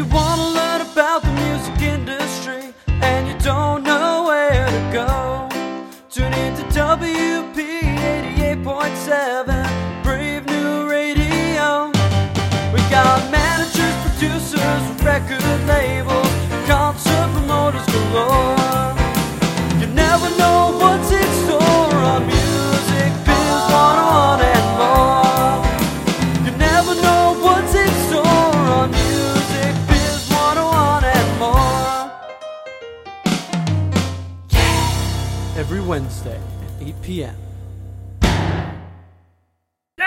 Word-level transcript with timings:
you 0.00 0.06
want 0.06 0.40
to 0.40 0.48
learn 0.58 0.80
about 0.80 1.20
the 1.20 1.30
music 1.44 1.82
industry 1.82 2.72
and 3.02 3.28
you 3.28 3.36
don't 3.40 3.82
know 3.82 4.24
where 4.28 4.64
to 4.64 4.82
go, 4.90 5.46
tune 6.08 6.32
in 6.32 6.54
to 6.56 6.62
WP 6.72 7.58
88.7 8.64 10.02
Brave 10.02 10.46
New 10.46 10.88
Radio. 10.88 11.88
We 12.72 12.80
got 12.88 13.30
managers, 13.30 13.94
producers, 14.06 14.82
record 15.04 15.44
labels, 15.68 16.09
p.m. 37.10 37.34
Yay! 39.98 40.04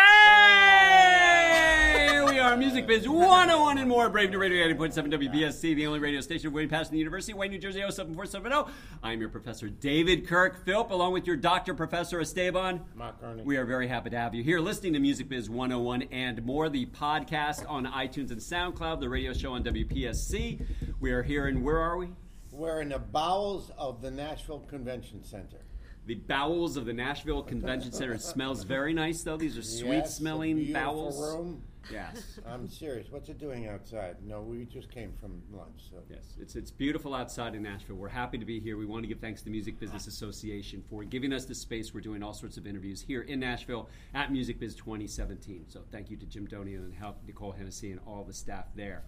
We 2.26 2.40
are 2.40 2.56
Music 2.56 2.88
Biz 2.88 3.10
101 3.10 3.78
and 3.78 3.90
more. 3.90 4.08
Brave 4.08 4.32
New 4.32 4.38
Radio 4.40 4.66
80.7 4.74 5.12
WPSC, 5.12 5.76
the 5.76 5.86
only 5.86 6.00
radio 6.00 6.22
station 6.22 6.54
way 6.54 6.66
past 6.66 6.92
the 6.92 6.98
University, 6.98 7.34
Wayne, 7.34 7.52
New 7.52 7.60
Jersey 7.60 7.82
07470. 7.82 8.72
I'm 9.04 9.20
your 9.20 9.28
professor, 9.28 9.68
David 9.68 10.26
Kirk 10.30 10.64
Philp, 10.64 10.92
along 10.92 11.12
with 11.12 11.28
your 11.28 11.36
doctor, 11.36 11.74
Professor 11.74 12.22
Esteban. 12.22 12.80
Marcone. 12.98 13.44
We 13.44 13.58
are 13.58 13.66
very 13.66 13.90
happy 13.90 14.10
to 14.12 14.18
have 14.18 14.34
you 14.34 14.42
here 14.42 14.62
listening 14.62 14.94
to 14.94 15.00
Music 15.00 15.28
Biz 15.28 15.50
101 15.50 16.04
and 16.04 16.46
more, 16.46 16.70
the 16.70 16.86
podcast 16.86 17.70
on 17.70 17.86
iTunes 17.86 18.32
and 18.32 18.40
SoundCloud, 18.40 19.02
the 19.02 19.10
radio 19.10 19.34
show 19.34 19.52
on 19.52 19.64
WPSC. 19.66 20.66
We 21.02 21.12
are 21.12 21.22
here 21.22 21.50
in, 21.50 21.64
where 21.64 21.80
are 21.80 21.98
we? 21.98 22.12
We're 22.54 22.80
in 22.80 22.88
the 22.88 23.00
bowels 23.00 23.72
of 23.78 24.02
the 24.02 24.10
Nashville 24.10 24.62
Convention 24.70 25.26
Center. 25.26 25.66
The 26.06 26.16
bowels 26.16 26.76
of 26.76 26.86
the 26.86 26.94
Nashville 26.94 27.44
Convention 27.44 27.92
Center. 27.94 28.14
It 28.14 28.22
smells 28.22 28.64
very 28.64 28.94
nice, 28.94 29.24
though. 29.24 29.38
These 29.38 29.58
are 29.58 29.64
sweet 29.64 29.90
Yes, 30.00 30.18
smelling 30.18 30.58
beautiful 30.58 30.82
bowels. 30.82 31.20
Room. 31.22 31.64
Yes. 31.92 32.40
I'm 32.48 32.68
serious. 32.70 33.08
What's 33.10 33.30
it 33.30 33.40
doing 33.40 33.68
outside? 33.70 34.18
No, 34.26 34.42
we 34.42 34.66
just 34.66 34.92
came 34.92 35.14
from 35.20 35.42
lunch. 35.52 35.82
So. 35.90 35.98
Yes, 36.10 36.36
it's 36.40 36.56
it's 36.58 36.72
beautiful 36.72 37.14
outside 37.14 37.56
in 37.56 37.64
Nashville. 37.64 37.96
We're 37.96 38.10
happy 38.10 38.38
to 38.38 38.46
be 38.46 38.60
here. 38.60 38.76
We 38.78 38.86
want 38.86 39.04
to 39.04 39.08
give 39.08 39.20
thanks 39.20 39.42
to 39.42 39.46
the 39.46 39.52
Music 39.52 39.80
Business 39.80 40.08
Association 40.08 40.84
for 40.90 41.04
giving 41.06 41.32
us 41.32 41.46
the 41.46 41.56
space. 41.56 41.94
We're 41.94 42.02
doing 42.02 42.22
all 42.24 42.34
sorts 42.34 42.58
of 42.58 42.68
interviews 42.68 43.02
here 43.02 43.22
in 43.22 43.40
Nashville 43.40 43.90
at 44.14 44.32
Music 44.32 44.60
Biz 44.60 44.76
2017. 44.76 45.66
So 45.70 45.82
thank 45.92 46.10
you 46.10 46.18
to 46.18 46.26
Jim 46.26 46.48
Donio 46.48 46.80
and 46.80 46.94
help 46.94 47.18
Nicole 47.26 47.52
Hennessy 47.54 47.92
and 47.92 48.00
all 48.06 48.24
the 48.26 48.34
staff 48.34 48.66
there. 48.76 49.04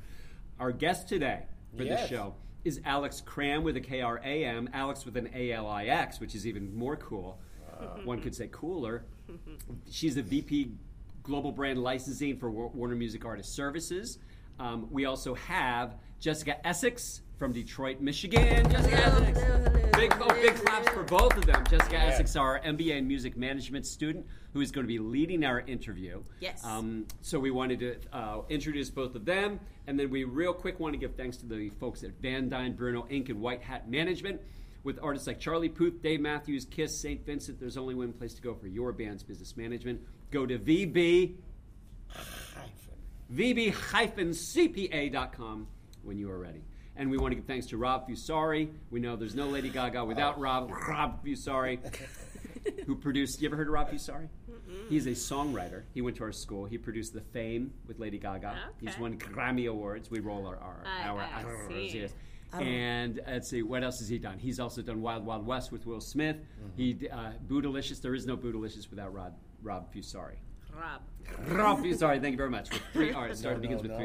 Our 0.59 0.71
guest 0.71 1.09
today 1.09 1.43
for 1.71 1.83
the 1.83 1.89
Yes. 1.89 2.09
show 2.09 2.35
is 2.65 2.81
Alix 2.83 3.21
Kram 3.21 3.63
with 3.63 3.77
a 3.77 3.79
K 3.79 4.01
R 4.01 4.19
A 4.25 4.43
M, 4.43 4.67
Alex 4.73 5.05
with 5.05 5.15
an 5.15 5.29
A 5.33 5.51
L 5.53 5.67
I 5.67 5.85
X, 5.85 6.19
which 6.19 6.35
is 6.35 6.45
even 6.45 6.75
more 6.75 6.97
cool. 6.97 7.39
One 8.03 8.19
could 8.21 8.35
say 8.35 8.49
cooler. 8.51 9.05
She's 9.89 10.15
the 10.15 10.21
VP 10.23 10.71
Global 11.23 11.51
Brand 11.51 11.81
Licensing 11.81 12.37
for 12.37 12.49
Warner 12.49 12.95
Music 12.95 13.23
Artist 13.23 13.53
Services. 13.55 14.17
Um, 14.59 14.87
we 14.91 15.05
also 15.05 15.35
have 15.35 15.97
Jessica 16.19 16.65
Essex 16.65 17.21
from 17.37 17.51
Detroit, 17.51 17.99
Michigan. 17.99 18.69
Jessica 18.69 18.95
Essex. 18.95 19.39
Big, 19.95 20.13
oh, 20.19 20.33
big 20.41 20.55
claps 20.55 20.89
for 20.89 21.03
both 21.03 21.35
of 21.37 21.45
them. 21.45 21.63
Jessica 21.69 21.97
Essex, 21.97 22.35
our 22.35 22.59
MBA 22.61 22.97
in 22.97 23.07
Music 23.07 23.37
Management 23.37 23.85
student, 23.85 24.25
who 24.53 24.61
is 24.61 24.71
going 24.71 24.85
to 24.85 24.87
be 24.87 24.99
leading 24.99 25.43
our 25.43 25.59
interview. 25.61 26.23
Yes. 26.39 26.63
Um, 26.63 27.05
so 27.21 27.39
we 27.39 27.51
wanted 27.51 27.79
to 27.79 27.97
uh, 28.13 28.41
introduce 28.49 28.89
both 28.89 29.15
of 29.15 29.25
them, 29.25 29.59
and 29.87 29.99
then 29.99 30.09
we 30.09 30.23
real 30.23 30.53
quick 30.53 30.79
want 30.79 30.93
to 30.93 30.99
give 30.99 31.15
thanks 31.15 31.37
to 31.37 31.45
the 31.45 31.69
folks 31.79 32.03
at 32.03 32.11
Van 32.21 32.49
Dyne 32.49 32.73
Bruno 32.73 33.03
Inc. 33.11 33.29
and 33.29 33.41
White 33.41 33.61
Hat 33.61 33.89
Management. 33.89 34.41
With 34.83 34.99
artists 35.01 35.25
like 35.25 35.39
Charlie 35.39 35.69
Puth, 35.69 36.03
Dave 36.03 36.21
Matthews, 36.21 36.65
Kiss, 36.65 36.95
St. 36.95 37.25
Vincent, 37.25 37.59
there's 37.59 37.75
only 37.75 37.95
one 37.95 38.13
place 38.13 38.35
to 38.35 38.41
go 38.41 38.53
for 38.53 38.67
your 38.67 38.91
band's 38.91 39.23
business 39.23 39.57
management. 39.57 39.99
Go 40.29 40.45
to 40.45 40.59
VB 40.59 41.37
Hyphen. 42.07 42.44
vb-cpa.com 44.35 45.67
when 46.03 46.17
you 46.17 46.29
are 46.29 46.37
ready. 46.39 46.61
And 46.97 47.09
we 47.11 47.17
want 47.17 47.31
to 47.31 47.35
give 47.35 47.45
thanks 47.45 47.65
to 47.67 47.77
Rob 47.77 48.07
Fusari. 48.07 48.69
We 48.89 48.99
know 49.01 49.15
there's 49.17 49.35
no 49.35 49.47
Lady 49.47 49.69
Gaga 49.69 50.05
without 50.05 50.39
Rob 50.39 50.71
Rob 50.87 51.25
Fusari, 51.25 51.77
who 52.85 52.95
produced. 52.95 53.41
You 53.41 53.49
ever 53.49 53.57
heard 53.57 53.67
of 53.67 53.73
Rob 53.73 53.89
Fusari? 53.91 54.29
He's 54.89 55.05
a 55.05 55.11
songwriter. 55.11 55.83
He 55.93 56.01
went 56.01 56.15
to 56.17 56.23
our 56.23 56.31
school. 56.31 56.65
He 56.65 56.77
produced 56.77 57.13
The 57.13 57.19
Fame 57.21 57.73
with 57.85 57.99
Lady 57.99 58.17
Gaga. 58.17 58.55
He's 58.79 58.97
won 58.97 59.17
Grammy 59.17 59.69
Awards. 59.69 60.09
We 60.09 60.19
roll 60.21 60.47
our 60.47 60.55
our, 60.57 60.83
I- 60.85 61.07
our, 61.09 61.19
I 61.19 61.43
our 61.43 61.67
see. 61.69 61.99
yes. 61.99 62.13
And 62.53 63.19
let's 63.27 63.49
see, 63.49 63.63
what 63.63 63.83
else 63.83 63.99
has 63.99 64.07
he 64.07 64.17
done? 64.17 64.39
He's 64.39 64.61
also 64.61 64.81
done 64.81 65.01
Wild 65.01 65.25
Wild 65.25 65.45
West 65.45 65.73
with 65.73 65.85
Will 65.85 65.99
Smith. 65.99 66.37
He 66.77 67.09
uh, 67.11 67.31
Bootylicious. 67.49 68.01
There 68.01 68.15
is 68.15 68.25
no 68.25 68.37
Bootylicious 68.37 68.89
without 68.89 69.13
Rob 69.13 69.33
Rob 69.61 69.93
Fusari. 69.93 70.35
Rob. 70.79 71.01
Rob, 71.49 71.93
sorry, 71.95 72.19
thank 72.19 72.31
you 72.33 72.37
very 72.37 72.49
much. 72.49 72.71
With 72.71 72.81
three 72.93 73.11
R's, 73.13 73.39
sorry, 73.39 73.55
it 73.55 73.57
No, 73.57 73.61
begins 73.61 73.83
no, 73.83 73.89
with 73.89 73.97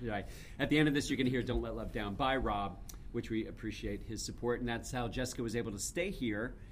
three. 0.00 0.08
Right. 0.10 0.26
At 0.58 0.70
the 0.70 0.78
end 0.78 0.88
of 0.88 0.94
this, 0.94 1.10
you're 1.10 1.16
going 1.16 1.26
to 1.26 1.30
hear 1.30 1.42
"Don't 1.42 1.62
Let 1.62 1.74
Love 1.76 1.92
Down" 1.92 2.14
by 2.14 2.36
Rob, 2.36 2.78
which 3.12 3.30
we 3.30 3.46
appreciate 3.46 4.02
his 4.02 4.24
support, 4.24 4.60
and 4.60 4.68
that's 4.68 4.90
how 4.92 5.08
Jessica 5.08 5.42
was 5.42 5.56
able 5.56 5.72
to 5.72 5.78
stay 5.78 6.10
here 6.10 6.54
Yes. 6.56 6.67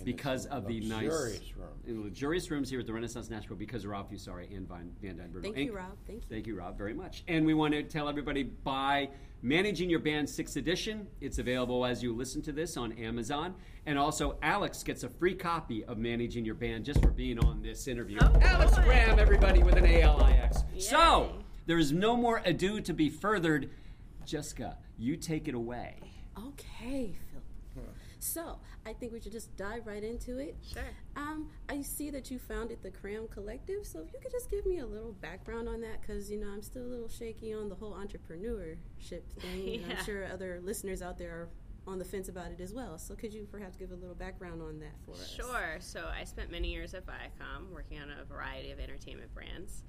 In 0.00 0.04
because 0.04 0.46
of 0.46 0.66
the 0.66 0.80
nice, 0.80 1.04
luxurious 1.04 1.56
room. 1.56 1.68
in 1.86 2.04
luxurious 2.04 2.50
rooms 2.50 2.70
here 2.70 2.80
at 2.80 2.86
the 2.86 2.92
Renaissance 2.92 3.30
Nashville 3.30 3.56
because 3.56 3.84
of 3.84 3.90
Rob 3.90 4.10
Fusari 4.10 4.54
and 4.56 4.68
Van, 4.68 4.90
Van 5.02 5.16
Dyne 5.16 5.30
Bruno 5.30 5.52
Thank 5.52 5.66
you, 5.66 5.76
Rob. 5.76 5.96
Thank 6.06 6.22
you. 6.22 6.26
Thank 6.28 6.46
you, 6.46 6.56
Rob, 6.56 6.76
very 6.76 6.94
much. 6.94 7.22
And 7.28 7.46
we 7.46 7.54
want 7.54 7.74
to 7.74 7.82
tell 7.82 8.08
everybody 8.08 8.42
buy 8.42 9.08
Managing 9.42 9.88
Your 9.88 10.00
Band 10.00 10.28
6th 10.28 10.56
edition. 10.56 11.06
It's 11.20 11.38
available 11.38 11.86
as 11.86 12.02
you 12.02 12.14
listen 12.14 12.42
to 12.42 12.52
this 12.52 12.76
on 12.76 12.92
Amazon. 12.92 13.54
And 13.86 13.98
also, 13.98 14.36
Alix 14.42 14.82
gets 14.82 15.02
a 15.02 15.08
free 15.08 15.34
copy 15.34 15.84
of 15.84 15.96
Managing 15.96 16.44
Your 16.44 16.54
Band 16.54 16.84
just 16.84 17.00
for 17.00 17.10
being 17.10 17.38
on 17.38 17.62
this 17.62 17.88
interview. 17.88 18.18
Oh, 18.20 18.38
Alix 18.42 18.76
boy. 18.76 18.82
Graham, 18.82 19.18
everybody, 19.18 19.62
with 19.62 19.76
an 19.76 19.86
A-L-I-X. 19.86 20.64
So, 20.78 21.32
there 21.66 21.78
is 21.78 21.92
no 21.92 22.16
more 22.16 22.42
ado 22.44 22.80
to 22.82 22.92
be 22.92 23.08
furthered. 23.08 23.70
Jessica, 24.26 24.76
you 24.98 25.16
take 25.16 25.48
it 25.48 25.54
away. 25.54 25.96
Okay, 26.38 27.16
Phil. 27.29 27.29
So 28.20 28.58
I 28.86 28.92
think 28.92 29.12
we 29.12 29.20
should 29.20 29.32
just 29.32 29.56
dive 29.56 29.86
right 29.86 30.04
into 30.04 30.38
it. 30.38 30.56
Sure. 30.72 30.82
Um, 31.16 31.48
I 31.68 31.80
see 31.82 32.10
that 32.10 32.30
you 32.30 32.38
founded 32.38 32.82
the 32.82 32.90
Kram 32.90 33.30
Collective, 33.30 33.86
so 33.86 34.00
if 34.00 34.12
you 34.12 34.20
could 34.20 34.30
just 34.30 34.50
give 34.50 34.66
me 34.66 34.78
a 34.78 34.86
little 34.86 35.12
background 35.12 35.68
on 35.68 35.80
that, 35.80 36.00
because 36.02 36.30
you 36.30 36.38
know 36.38 36.48
I'm 36.48 36.62
still 36.62 36.82
a 36.82 36.90
little 36.92 37.08
shaky 37.08 37.52
on 37.54 37.68
the 37.68 37.74
whole 37.74 37.94
entrepreneurship 37.94 39.22
thing. 39.40 39.82
and 39.82 39.92
I'm 39.92 40.04
sure 40.04 40.26
other 40.26 40.60
listeners 40.62 41.02
out 41.02 41.18
there 41.18 41.30
are 41.30 41.48
on 41.86 41.98
the 41.98 42.04
fence 42.04 42.28
about 42.28 42.50
it 42.50 42.60
as 42.60 42.74
well. 42.74 42.98
So 42.98 43.14
could 43.14 43.32
you 43.32 43.46
perhaps 43.50 43.76
give 43.76 43.90
a 43.90 43.96
little 43.96 44.14
background 44.14 44.60
on 44.62 44.78
that 44.80 44.94
for 45.04 45.12
us? 45.12 45.30
Sure. 45.30 45.78
So 45.80 46.08
I 46.14 46.24
spent 46.24 46.50
many 46.50 46.68
years 46.70 46.94
at 46.94 47.06
Viacom 47.06 47.70
working 47.72 47.98
on 47.98 48.10
a 48.10 48.24
variety 48.24 48.70
of 48.70 48.78
entertainment 48.78 49.32
brands. 49.34 49.82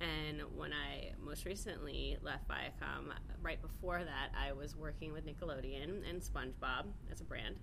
And 0.00 0.42
when 0.54 0.72
I 0.72 1.12
most 1.24 1.44
recently 1.44 2.18
left 2.22 2.48
Viacom, 2.48 3.12
right 3.42 3.60
before 3.60 4.04
that, 4.04 4.30
I 4.38 4.52
was 4.52 4.76
working 4.76 5.12
with 5.12 5.26
Nickelodeon 5.26 6.08
and 6.08 6.20
SpongeBob 6.20 6.86
as 7.10 7.20
a 7.20 7.24
brand 7.24 7.56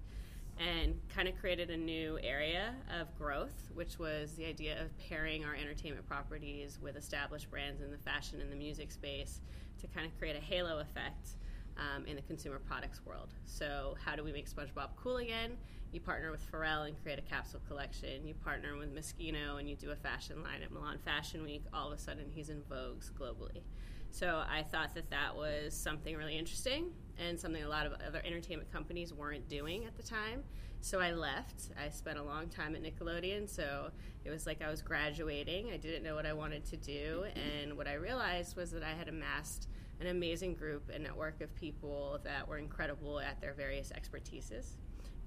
and 0.59 0.99
kind 1.09 1.27
of 1.27 1.35
created 1.39 1.69
a 1.69 1.77
new 1.77 2.19
area 2.21 2.75
of 2.99 3.15
growth, 3.17 3.69
which 3.73 3.97
was 3.97 4.33
the 4.33 4.45
idea 4.45 4.81
of 4.81 4.95
pairing 4.97 5.43
our 5.43 5.55
entertainment 5.55 6.07
properties 6.07 6.79
with 6.81 6.95
established 6.95 7.49
brands 7.49 7.81
in 7.81 7.91
the 7.91 7.97
fashion 7.97 8.39
and 8.41 8.51
the 8.51 8.55
music 8.55 8.91
space 8.91 9.41
to 9.79 9.87
kind 9.87 10.05
of 10.05 10.17
create 10.17 10.35
a 10.35 10.39
halo 10.39 10.79
effect 10.79 11.29
um, 11.77 12.05
in 12.05 12.15
the 12.15 12.21
consumer 12.21 12.59
products 12.59 13.01
world. 13.05 13.33
So, 13.45 13.95
how 14.03 14.15
do 14.15 14.23
we 14.23 14.31
make 14.31 14.49
SpongeBob 14.49 14.89
cool 14.95 15.17
again? 15.17 15.57
You 15.93 15.99
partner 15.99 16.31
with 16.31 16.51
Pharrell 16.51 16.87
and 16.87 16.99
create 17.03 17.19
a 17.19 17.21
capsule 17.21 17.61
collection. 17.67 18.25
You 18.25 18.33
partner 18.33 18.75
with 18.75 18.95
Moschino 18.95 19.59
and 19.59 19.69
you 19.69 19.75
do 19.75 19.91
a 19.91 19.95
fashion 19.95 20.41
line 20.41 20.63
at 20.63 20.71
Milan 20.71 20.97
Fashion 21.05 21.43
Week. 21.43 21.63
All 21.71 21.91
of 21.91 21.99
a 21.99 22.01
sudden, 22.01 22.31
he's 22.33 22.49
in 22.49 22.63
Vogue's 22.63 23.11
globally. 23.11 23.61
So, 24.09 24.43
I 24.49 24.63
thought 24.63 24.95
that 24.95 25.11
that 25.11 25.35
was 25.35 25.75
something 25.75 26.17
really 26.17 26.35
interesting 26.35 26.87
and 27.19 27.39
something 27.39 27.63
a 27.63 27.69
lot 27.69 27.85
of 27.85 27.93
other 28.07 28.23
entertainment 28.25 28.71
companies 28.71 29.13
weren't 29.13 29.47
doing 29.47 29.85
at 29.85 29.95
the 29.95 30.01
time. 30.01 30.43
So, 30.81 30.99
I 30.99 31.11
left. 31.11 31.69
I 31.79 31.89
spent 31.89 32.17
a 32.17 32.23
long 32.23 32.47
time 32.47 32.75
at 32.75 32.81
Nickelodeon. 32.81 33.47
So, 33.47 33.91
it 34.25 34.31
was 34.31 34.47
like 34.47 34.63
I 34.63 34.71
was 34.71 34.81
graduating. 34.81 35.69
I 35.71 35.77
didn't 35.77 36.01
know 36.01 36.15
what 36.15 36.25
I 36.25 36.33
wanted 36.33 36.65
to 36.65 36.77
do. 36.77 37.25
And 37.35 37.77
what 37.77 37.87
I 37.87 37.93
realized 37.93 38.55
was 38.57 38.71
that 38.71 38.81
I 38.81 38.93
had 38.93 39.09
amassed 39.09 39.67
an 40.01 40.07
amazing 40.07 40.55
group 40.55 40.89
and 40.91 41.03
network 41.03 41.39
of 41.41 41.53
people 41.53 42.19
that 42.23 42.47
were 42.47 42.57
incredible 42.57 43.19
at 43.19 43.39
their 43.41 43.53
various 43.53 43.91
expertises. 43.91 44.75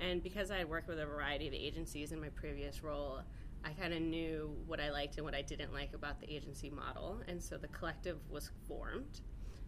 And 0.01 0.23
because 0.23 0.51
I 0.51 0.59
had 0.59 0.69
worked 0.69 0.89
with 0.89 1.01
a 1.01 1.07
variety 1.07 1.49
of 1.49 1.55
agencies 1.55 2.13
in 2.13 2.21
my 2.21 2.29
previous 2.29 2.83
role, 2.83 3.21
I 3.65 3.71
kind 3.71 3.93
of 3.93 4.01
knew 4.01 4.55
what 4.67 4.81
I 4.81 4.91
liked 4.91 5.17
and 5.17 5.25
what 5.25 5.35
I 5.35 5.43
didn't 5.43 5.73
like 5.73 5.95
about 5.95 6.21
the 6.21 6.33
agency 6.33 6.71
model. 6.71 7.21
And 7.29 7.43
so 7.43 7.57
the 7.57 7.69
collective 7.69 8.19
was 8.31 8.51
formed. 8.69 9.21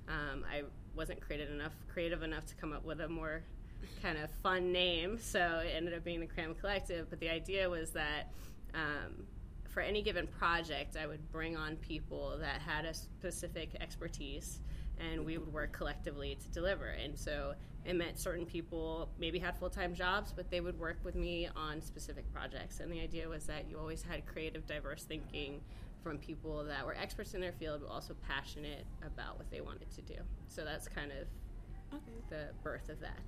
Um, 0.08 0.44
I 0.50 0.62
wasn't 0.94 1.20
creative 1.20 1.50
enough, 1.50 1.72
creative 1.92 2.22
enough 2.22 2.46
to 2.46 2.54
come 2.54 2.72
up 2.72 2.84
with 2.84 3.00
a 3.00 3.08
more 3.08 3.42
kind 4.02 4.18
of 4.18 4.30
fun 4.42 4.72
name, 4.72 5.18
so 5.18 5.62
it 5.64 5.72
ended 5.74 5.94
up 5.94 6.04
being 6.04 6.20
the 6.20 6.26
Kram 6.26 6.58
Collective. 6.58 7.08
But 7.10 7.20
the 7.20 7.28
idea 7.28 7.68
was 7.68 7.90
that 7.90 8.32
um, 8.74 9.24
for 9.68 9.80
any 9.80 10.02
given 10.02 10.26
project, 10.26 10.96
I 10.96 11.06
would 11.06 11.30
bring 11.30 11.56
on 11.56 11.76
people 11.76 12.36
that 12.40 12.60
had 12.60 12.84
a 12.84 12.94
specific 12.94 13.70
expertise, 13.80 14.60
and 15.00 15.24
we 15.24 15.38
would 15.38 15.52
work 15.52 15.72
collectively 15.72 16.36
to 16.42 16.48
deliver. 16.50 16.86
And 16.86 17.18
so 17.18 17.54
it 17.84 17.94
meant 17.94 18.18
certain 18.18 18.44
people 18.44 19.08
maybe 19.18 19.38
had 19.38 19.56
full 19.56 19.70
time 19.70 19.94
jobs, 19.94 20.32
but 20.34 20.50
they 20.50 20.60
would 20.60 20.78
work 20.78 20.98
with 21.04 21.14
me 21.14 21.48
on 21.56 21.80
specific 21.80 22.30
projects. 22.32 22.80
And 22.80 22.90
the 22.92 23.00
idea 23.00 23.28
was 23.28 23.46
that 23.46 23.68
you 23.70 23.78
always 23.78 24.02
had 24.02 24.26
creative, 24.26 24.66
diverse 24.66 25.04
thinking 25.04 25.60
from 26.02 26.18
people 26.18 26.64
that 26.64 26.84
were 26.86 26.94
experts 26.94 27.34
in 27.34 27.40
their 27.40 27.52
field, 27.52 27.80
but 27.82 27.90
also 27.90 28.14
passionate 28.26 28.86
about 29.04 29.36
what 29.38 29.50
they 29.50 29.60
wanted 29.60 29.90
to 29.90 30.02
do. 30.02 30.16
So 30.48 30.64
that's 30.64 30.88
kind 30.88 31.12
of 31.12 31.26
Okay. 31.94 32.20
the 32.28 32.48
birth 32.62 32.88
of 32.90 33.00
that. 33.00 33.18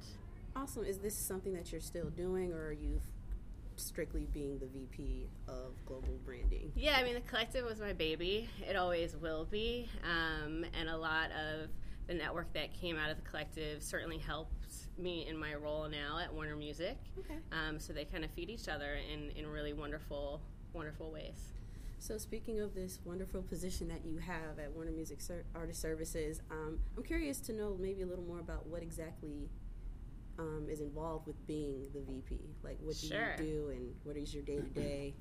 Awesome. 0.54 0.84
Is 0.84 0.98
this 0.98 1.16
something 1.16 1.54
that 1.54 1.72
you're 1.72 1.80
still 1.80 2.10
doing, 2.10 2.52
or 2.52 2.66
are 2.66 2.72
you 2.72 3.00
strictly 3.80 4.26
being 4.32 4.58
the 4.58 4.66
VP 4.66 5.28
of 5.48 5.74
global 5.86 6.18
branding? 6.24 6.72
Yeah, 6.74 6.96
I 6.98 7.04
mean, 7.04 7.14
the 7.14 7.20
collective 7.20 7.64
was 7.64 7.80
my 7.80 7.92
baby. 7.92 8.48
It 8.68 8.76
always 8.76 9.16
will 9.16 9.44
be. 9.44 9.88
Um, 10.04 10.64
and 10.78 10.88
a 10.88 10.96
lot 10.96 11.30
of 11.32 11.68
the 12.06 12.14
network 12.14 12.52
that 12.54 12.72
came 12.74 12.96
out 12.98 13.10
of 13.10 13.16
the 13.16 13.28
collective 13.28 13.82
certainly 13.82 14.18
helps 14.18 14.88
me 14.98 15.26
in 15.28 15.36
my 15.36 15.54
role 15.54 15.88
now 15.88 16.18
at 16.18 16.32
Warner 16.32 16.56
Music. 16.56 16.98
Okay. 17.18 17.38
Um, 17.52 17.78
so 17.78 17.92
they 17.92 18.04
kind 18.04 18.24
of 18.24 18.30
feed 18.32 18.50
each 18.50 18.68
other 18.68 18.98
in, 19.12 19.30
in 19.30 19.46
really 19.46 19.72
wonderful, 19.72 20.40
wonderful 20.72 21.10
ways. 21.10 21.52
So, 22.02 22.16
speaking 22.16 22.60
of 22.60 22.74
this 22.74 22.98
wonderful 23.04 23.42
position 23.42 23.86
that 23.88 24.06
you 24.06 24.16
have 24.16 24.58
at 24.58 24.72
Warner 24.72 24.90
Music 24.90 25.20
Ser- 25.20 25.44
Artist 25.54 25.82
Services, 25.82 26.40
um, 26.50 26.78
I'm 26.96 27.02
curious 27.02 27.40
to 27.40 27.52
know 27.52 27.76
maybe 27.78 28.00
a 28.00 28.06
little 28.06 28.24
more 28.24 28.40
about 28.40 28.66
what 28.66 28.82
exactly 28.82 29.50
um, 30.40 30.66
is 30.70 30.80
involved 30.80 31.26
with 31.26 31.46
being 31.46 31.86
the 31.92 32.00
VP. 32.00 32.38
Like, 32.62 32.78
what 32.82 32.96
do 32.98 33.06
Sure. 33.06 33.34
you 33.38 33.44
do, 33.44 33.68
and 33.70 33.94
what 34.04 34.16
is 34.16 34.32
your 34.34 34.42
day 34.42 34.56
to 34.56 34.68
day? 34.80 35.14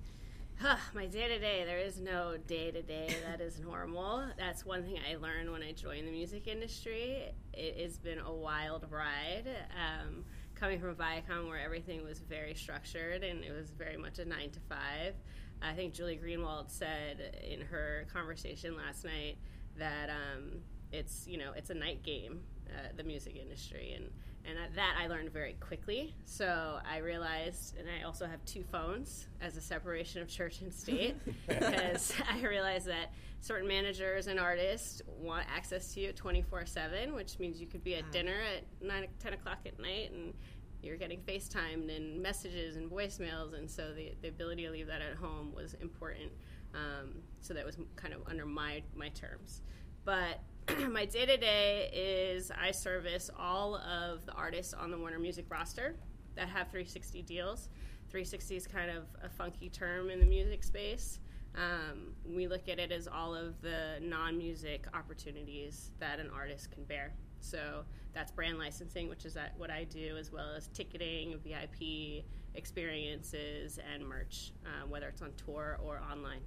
My 0.94 1.06
day 1.06 1.28
to 1.30 1.40
day, 1.40 1.64
there 1.66 1.78
is 1.80 2.02
no 2.02 2.36
day 2.48 2.70
to 2.72 2.82
day 2.82 3.16
that 3.26 3.40
is 3.40 3.60
normal. 3.60 4.26
That's 4.38 4.66
one 4.66 4.84
thing 4.84 4.98
I 5.10 5.16
learned 5.16 5.52
when 5.52 5.64
I 5.64 5.72
joined 5.72 6.06
the 6.08 6.12
music 6.12 6.48
industry. 6.48 7.24
It 7.54 7.78
has 7.82 7.98
been 7.98 8.20
a 8.20 8.34
wild 8.34 8.86
ride. 8.90 9.46
Um, 9.74 10.26
coming 10.56 10.78
from 10.82 10.94
Viacom, 10.96 11.48
where 11.48 11.60
everything 11.60 12.04
was 12.04 12.20
very 12.20 12.54
structured 12.54 13.24
and 13.24 13.42
it 13.46 13.52
was 13.54 13.70
very 13.70 13.96
much 13.96 14.20
a 14.20 14.26
nine 14.26 14.50
to 14.50 14.60
five. 14.68 15.14
I 15.62 15.72
think 15.74 15.94
Julie 15.94 16.20
Greenwald 16.22 16.70
said 16.70 17.40
in 17.50 17.62
her 17.62 18.06
conversation 18.12 18.76
last 18.76 19.06
night 19.06 19.38
that 19.78 20.10
um, 20.10 20.60
it's 20.92 21.26
you 21.26 21.38
know 21.38 21.54
it's 21.56 21.70
a 21.70 21.74
night 21.74 22.04
game, 22.04 22.42
uh, 22.70 22.90
the 22.98 23.04
music 23.04 23.38
industry, 23.38 23.94
and 23.96 24.10
and 24.46 24.58
that 24.76 24.96
I 25.00 25.08
learned 25.08 25.32
very 25.32 25.54
quickly. 25.60 26.16
So 26.26 26.80
I 26.90 26.98
realized, 26.98 27.78
and 27.78 27.88
I 27.90 28.04
also 28.04 28.26
have 28.26 28.44
two 28.46 28.64
phones 28.72 29.28
as 29.42 29.58
a 29.58 29.62
separation 29.62 30.22
of 30.22 30.28
church 30.28 30.62
and 30.62 30.74
state, 30.74 31.16
because 31.48 32.14
I 32.32 32.42
realized 32.42 32.88
that 32.88 33.14
certain 33.42 33.68
managers 33.68 34.28
and 34.28 34.40
artists 34.40 35.02
want 35.08 35.46
access 35.54 35.94
to 35.94 36.02
you 36.02 36.14
24 36.14 36.66
7, 36.66 37.14
which 37.14 37.40
means 37.40 37.60
you 37.60 37.68
could 37.68 37.84
be 37.84 37.96
at 37.96 38.12
dinner 38.12 38.36
at 38.56 38.64
9, 38.86 39.08
10 39.20 39.34
o'clock 39.34 39.60
at 39.66 39.80
night 39.80 40.12
and 40.12 40.34
you're 40.82 40.98
getting 40.98 41.20
FaceTimed 41.22 41.94
and 41.96 42.22
messages 42.22 42.78
and 42.78 42.90
voicemails. 42.90 43.54
And 43.54 43.70
so 43.70 43.94
the, 43.94 44.14
the 44.22 44.30
ability 44.30 44.66
to 44.66 44.72
leave 44.72 44.88
that 44.88 45.02
at 45.02 45.16
home 45.16 45.54
was 45.54 45.74
important. 45.76 46.32
Um, 46.74 47.16
so 47.42 47.54
that 47.54 47.66
was 47.66 47.78
kind 47.96 48.14
of 48.14 48.22
under 48.28 48.46
my, 48.46 48.82
my 48.96 49.10
terms. 49.10 49.62
But 50.06 50.42
my 50.92 51.06
day 51.06 51.26
to 51.26 51.38
day 51.38 51.90
is 51.94 52.52
I 52.52 52.72
service 52.72 53.30
all 53.38 53.76
of 53.76 54.26
the 54.26 54.34
artists 54.34 54.74
on 54.74 54.92
the 54.92 54.98
Warner 54.98 55.20
Music 55.20 55.46
roster 55.50 55.96
that 56.36 56.48
have 56.50 56.68
360 56.68 57.22
deals. 57.24 57.70
360 58.10 58.56
is 58.56 58.68
kind 58.68 58.92
of 58.92 59.04
a 59.24 59.30
funky 59.30 59.70
term 59.70 60.10
in 60.10 60.20
the 60.20 60.26
music 60.26 60.64
space. 60.64 61.20
Um, 61.56 62.14
we 62.26 62.48
look 62.48 62.70
at 62.70 62.80
it 62.80 62.92
as 62.92 63.08
all 63.08 63.34
of 63.34 63.62
the 63.62 64.00
non 64.02 64.38
music 64.38 64.86
opportunities 64.94 65.92
that 66.00 66.20
an 66.20 66.30
artist 66.34 66.72
can 66.72 66.84
bear. 66.84 67.14
So 67.40 67.84
that's 68.14 68.32
brand 68.32 68.58
licensing, 68.60 69.10
which 69.10 69.26
is 69.26 69.38
what 69.58 69.72
I 69.72 69.86
do, 69.86 70.18
as 70.18 70.32
well 70.32 70.54
as 70.56 70.68
ticketing, 70.68 71.40
VIP 71.44 72.26
experiences, 72.56 73.80
and 73.94 74.06
merch, 74.06 74.52
uh, 74.66 74.88
whether 74.88 75.08
it's 75.08 75.22
on 75.22 75.32
tour 75.46 75.80
or 75.84 76.02
online. 76.12 76.42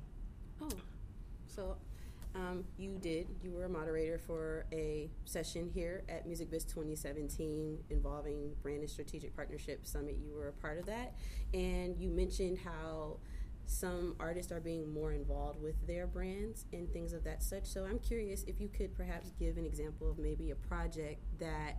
Oh, 0.60 0.68
so 1.46 1.76
um, 2.34 2.64
you 2.78 2.98
did. 2.98 3.26
You 3.42 3.52
were 3.52 3.64
a 3.64 3.68
moderator 3.68 4.18
for 4.18 4.66
a 4.72 5.10
session 5.24 5.70
here 5.72 6.02
at 6.08 6.26
Music 6.26 6.50
Biz 6.50 6.64
2017 6.64 7.78
involving 7.90 8.54
Brand 8.62 8.80
and 8.80 8.90
Strategic 8.90 9.36
Partnership 9.36 9.86
Summit. 9.86 10.16
You 10.22 10.34
were 10.34 10.48
a 10.48 10.52
part 10.52 10.78
of 10.78 10.86
that, 10.86 11.14
and 11.52 11.96
you 11.98 12.10
mentioned 12.10 12.58
how 12.64 13.18
some 13.66 14.16
artists 14.18 14.50
are 14.50 14.60
being 14.60 14.92
more 14.92 15.12
involved 15.12 15.62
with 15.62 15.86
their 15.86 16.06
brands 16.06 16.64
and 16.72 16.90
things 16.92 17.12
of 17.12 17.24
that 17.24 17.42
such. 17.42 17.64
So 17.64 17.84
I'm 17.84 17.98
curious 17.98 18.44
if 18.44 18.60
you 18.60 18.68
could 18.68 18.94
perhaps 18.96 19.30
give 19.38 19.56
an 19.56 19.64
example 19.64 20.10
of 20.10 20.18
maybe 20.18 20.50
a 20.50 20.56
project 20.56 21.22
that 21.38 21.76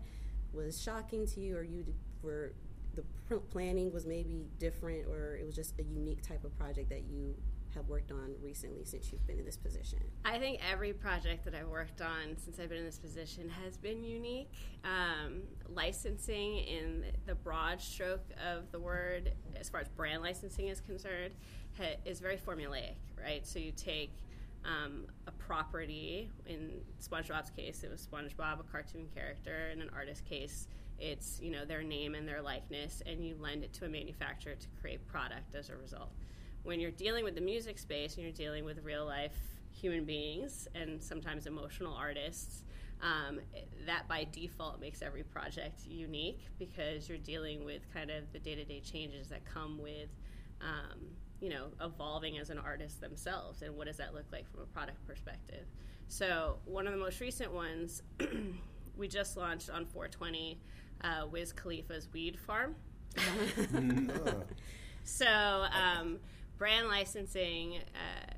was 0.54 0.82
shocking 0.82 1.26
to 1.28 1.40
you, 1.40 1.58
or 1.58 1.64
you 1.64 1.86
were 2.22 2.54
the 2.96 3.04
planning 3.50 3.92
was 3.92 4.06
maybe 4.06 4.46
different, 4.60 5.08
or 5.08 5.36
it 5.36 5.46
was 5.46 5.56
just 5.56 5.80
a 5.80 5.84
unique 5.84 6.22
type 6.22 6.44
of 6.44 6.56
project 6.60 6.90
that 6.90 7.04
you 7.10 7.36
have 7.76 7.88
worked 7.88 8.12
on 8.12 8.36
recently 8.42 8.86
since 8.86 9.12
you've 9.12 9.26
been 9.26 9.40
in 9.40 9.46
this 9.46 9.58
position? 9.58 10.00
I 10.26 10.40
think 10.40 10.60
every 10.70 10.94
project 10.94 11.46
that 11.46 11.56
I've 11.56 11.68
worked 11.68 12.02
on 12.02 12.38
since 12.38 12.60
I've 12.60 12.70
been 12.70 12.80
in 12.80 12.86
this 12.86 13.00
position 13.00 13.50
has 13.64 13.78
been 13.78 14.04
unique. 14.04 14.52
Um, 14.84 15.44
licensing, 15.70 16.58
in 16.58 17.06
the 17.26 17.36
broad 17.36 17.82
stroke 17.82 18.26
of 18.46 18.72
the 18.72 18.80
word, 18.80 19.32
as 19.56 19.70
far 19.70 19.82
as 19.82 19.88
brand 19.90 20.22
licensing 20.22 20.68
is 20.68 20.82
concerned, 20.82 21.34
ha- 21.78 21.98
is 22.06 22.20
very 22.20 22.38
formulaic, 22.38 22.96
right? 23.22 23.46
So 23.46 23.60
you 23.60 23.72
take 23.72 24.12
um, 24.66 25.08
a 25.28 25.32
property. 25.32 26.30
In 26.46 26.72
SpongeBob's 27.02 27.52
case, 27.52 27.84
it 27.84 27.92
was 27.92 28.08
SpongeBob, 28.08 28.60
a 28.60 28.64
cartoon 28.64 29.08
character. 29.14 29.70
In 29.74 29.82
an 29.82 29.90
artist 29.94 30.26
case, 30.26 30.68
it's 31.00 31.40
you 31.42 31.52
know 31.52 31.66
their 31.66 31.84
name 31.84 32.16
and 32.16 32.28
their 32.28 32.42
likeness, 32.42 33.02
and 33.06 33.26
you 33.26 33.36
lend 33.40 33.64
it 33.64 33.74
to 33.74 33.86
a 33.86 33.90
manufacturer 33.90 34.56
to 34.56 34.68
create 34.80 35.06
product 35.08 35.56
as 35.56 35.70
a 35.70 35.76
result 35.76 36.12
when 36.64 36.80
you're 36.80 36.92
dealing 36.92 37.24
with 37.24 37.36
the 37.36 37.42
music 37.42 37.78
space 37.78 38.16
and 38.16 38.24
you're 38.24 38.34
dealing 38.34 38.66
with 38.66 38.84
real 38.84 39.06
life 39.06 39.36
human 39.72 40.06
beings 40.06 40.68
and 40.76 41.02
sometimes 41.02 41.46
emotional 41.46 41.94
artists, 41.94 42.64
um, 43.02 43.40
that 43.86 44.08
by 44.08 44.26
default 44.32 44.80
makes 44.80 45.02
every 45.02 45.24
project 45.24 45.82
unique 45.86 46.46
because 46.58 47.10
you're 47.10 47.18
dealing 47.18 47.66
with 47.66 47.82
kind 47.94 48.10
of 48.10 48.32
the 48.32 48.40
day 48.40 48.56
to 48.56 48.64
day 48.64 48.80
changes 48.80 49.28
that 49.30 49.44
come 49.46 49.78
with. 49.78 50.10
Um, 50.62 51.00
you 51.42 51.50
know, 51.50 51.66
evolving 51.82 52.38
as 52.38 52.50
an 52.50 52.58
artist 52.58 53.02
themselves, 53.02 53.64
and 53.64 53.76
what 53.76 53.88
does 53.88 53.98
that 53.98 54.14
look 54.14 54.24
like 54.32 54.50
from 54.50 54.62
a 54.62 54.66
product 54.66 55.06
perspective? 55.06 55.66
So, 56.08 56.60
one 56.64 56.88
of 56.88 56.94
the 56.94 57.00
most 57.00 57.20
recent 57.20 57.52
ones 57.52 58.02
we 58.98 59.10
just 59.10 59.36
launched 59.36 59.70
on 59.70 59.86
420 59.86 60.58
uh, 61.02 61.28
Wiz 61.30 61.52
Khalifa's 61.52 62.08
Weed 62.14 62.40
Farm. 62.40 62.76
So, 65.04 65.26
um, 65.26 66.20
brand 66.64 66.88
licensing, 66.88 67.76
uh, 67.94 68.34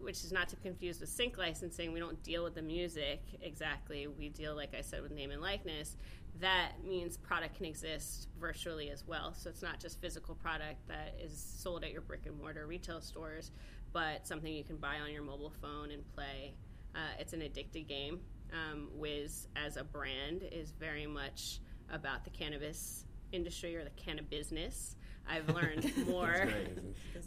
which 0.00 0.24
is 0.24 0.32
not 0.32 0.48
to 0.48 0.56
confuse 0.56 0.98
with 0.98 1.08
sync 1.08 1.38
licensing, 1.38 1.92
we 1.92 2.00
don't 2.00 2.20
deal 2.24 2.42
with 2.42 2.56
the 2.56 2.62
music 2.62 3.22
exactly. 3.40 4.08
We 4.08 4.30
deal, 4.30 4.56
like 4.56 4.74
I 4.76 4.80
said, 4.80 5.00
with 5.00 5.12
name 5.12 5.30
and 5.30 5.40
likeness. 5.40 5.96
That 6.40 6.72
means 6.84 7.16
product 7.16 7.54
can 7.54 7.66
exist 7.66 8.26
virtually 8.40 8.90
as 8.90 9.06
well. 9.06 9.32
So 9.32 9.48
it's 9.48 9.62
not 9.62 9.78
just 9.78 10.00
physical 10.00 10.34
product 10.34 10.88
that 10.88 11.14
is 11.22 11.40
sold 11.56 11.84
at 11.84 11.92
your 11.92 12.00
brick 12.00 12.22
and 12.26 12.36
mortar 12.36 12.66
retail 12.66 13.00
stores, 13.00 13.52
but 13.92 14.26
something 14.26 14.52
you 14.52 14.64
can 14.64 14.78
buy 14.78 14.96
on 14.98 15.12
your 15.12 15.22
mobile 15.22 15.52
phone 15.62 15.92
and 15.92 16.02
play. 16.16 16.54
Uh, 16.96 17.14
it's 17.20 17.32
an 17.32 17.42
addicted 17.42 17.86
game. 17.86 18.18
Um, 18.52 18.88
Wiz, 18.92 19.46
as 19.54 19.76
a 19.76 19.84
brand, 19.84 20.42
is 20.50 20.72
very 20.72 21.06
much 21.06 21.60
about 21.92 22.24
the 22.24 22.30
cannabis 22.30 23.04
industry 23.30 23.76
or 23.76 23.84
the 23.84 23.90
cannabis 23.90 24.30
business. 24.30 24.96
I've 25.28 25.48
learned 25.48 25.90
more 26.06 26.48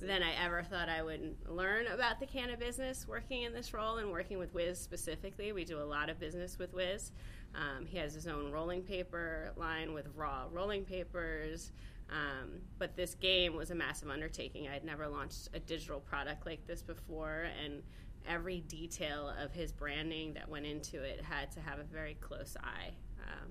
than 0.01 0.21
I 0.21 0.33
ever 0.43 0.63
thought 0.63 0.89
I 0.89 1.01
would 1.01 1.35
learn 1.47 1.87
about 1.87 2.19
the 2.19 2.25
cannabis 2.25 2.65
business 2.65 3.07
working 3.07 3.43
in 3.43 3.53
this 3.53 3.73
role 3.73 3.97
and 3.97 4.11
working 4.11 4.39
with 4.39 4.53
Wiz 4.53 4.79
specifically. 4.79 5.51
We 5.51 5.65
do 5.65 5.79
a 5.79 5.85
lot 5.85 6.09
of 6.09 6.19
business 6.19 6.57
with 6.57 6.73
Wiz. 6.73 7.11
Um, 7.53 7.85
he 7.85 7.97
has 7.97 8.13
his 8.13 8.27
own 8.27 8.51
rolling 8.51 8.81
paper 8.81 9.51
line 9.55 9.93
with 9.93 10.07
raw 10.15 10.45
rolling 10.51 10.83
papers. 10.83 11.71
Um, 12.09 12.61
but 12.77 12.95
this 12.95 13.15
game 13.15 13.55
was 13.55 13.71
a 13.71 13.75
massive 13.75 14.09
undertaking. 14.09 14.67
I'd 14.67 14.83
never 14.83 15.07
launched 15.07 15.49
a 15.53 15.59
digital 15.59 15.99
product 15.99 16.45
like 16.45 16.65
this 16.67 16.81
before, 16.81 17.47
and 17.63 17.81
every 18.27 18.61
detail 18.61 19.33
of 19.41 19.51
his 19.51 19.71
branding 19.71 20.33
that 20.33 20.49
went 20.49 20.65
into 20.65 21.01
it 21.01 21.21
had 21.21 21.51
to 21.53 21.61
have 21.61 21.79
a 21.79 21.83
very 21.83 22.15
close 22.15 22.57
eye. 22.63 22.91
Um, 23.23 23.49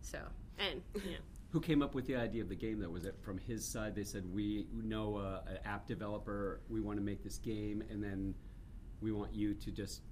so, 0.00 0.18
and, 0.58 0.82
you 0.94 1.12
know. 1.12 1.39
Who 1.50 1.60
came 1.60 1.82
up 1.82 1.94
with 1.94 2.06
the 2.06 2.16
idea 2.16 2.42
of 2.42 2.48
the 2.48 2.54
game? 2.54 2.80
Though 2.80 2.90
was 2.90 3.04
it 3.04 3.16
from 3.22 3.38
his 3.38 3.64
side? 3.64 3.94
They 3.94 4.04
said 4.04 4.24
we 4.32 4.66
know 4.72 5.16
uh, 5.16 5.42
a, 5.46 5.50
an 5.50 5.58
app 5.64 5.86
developer. 5.86 6.60
We 6.68 6.80
want 6.80 6.98
to 6.98 7.04
make 7.04 7.24
this 7.24 7.38
game, 7.38 7.82
and 7.90 8.02
then 8.02 8.34
we 9.00 9.12
want 9.12 9.34
you 9.34 9.54
to 9.54 9.70
just. 9.70 10.02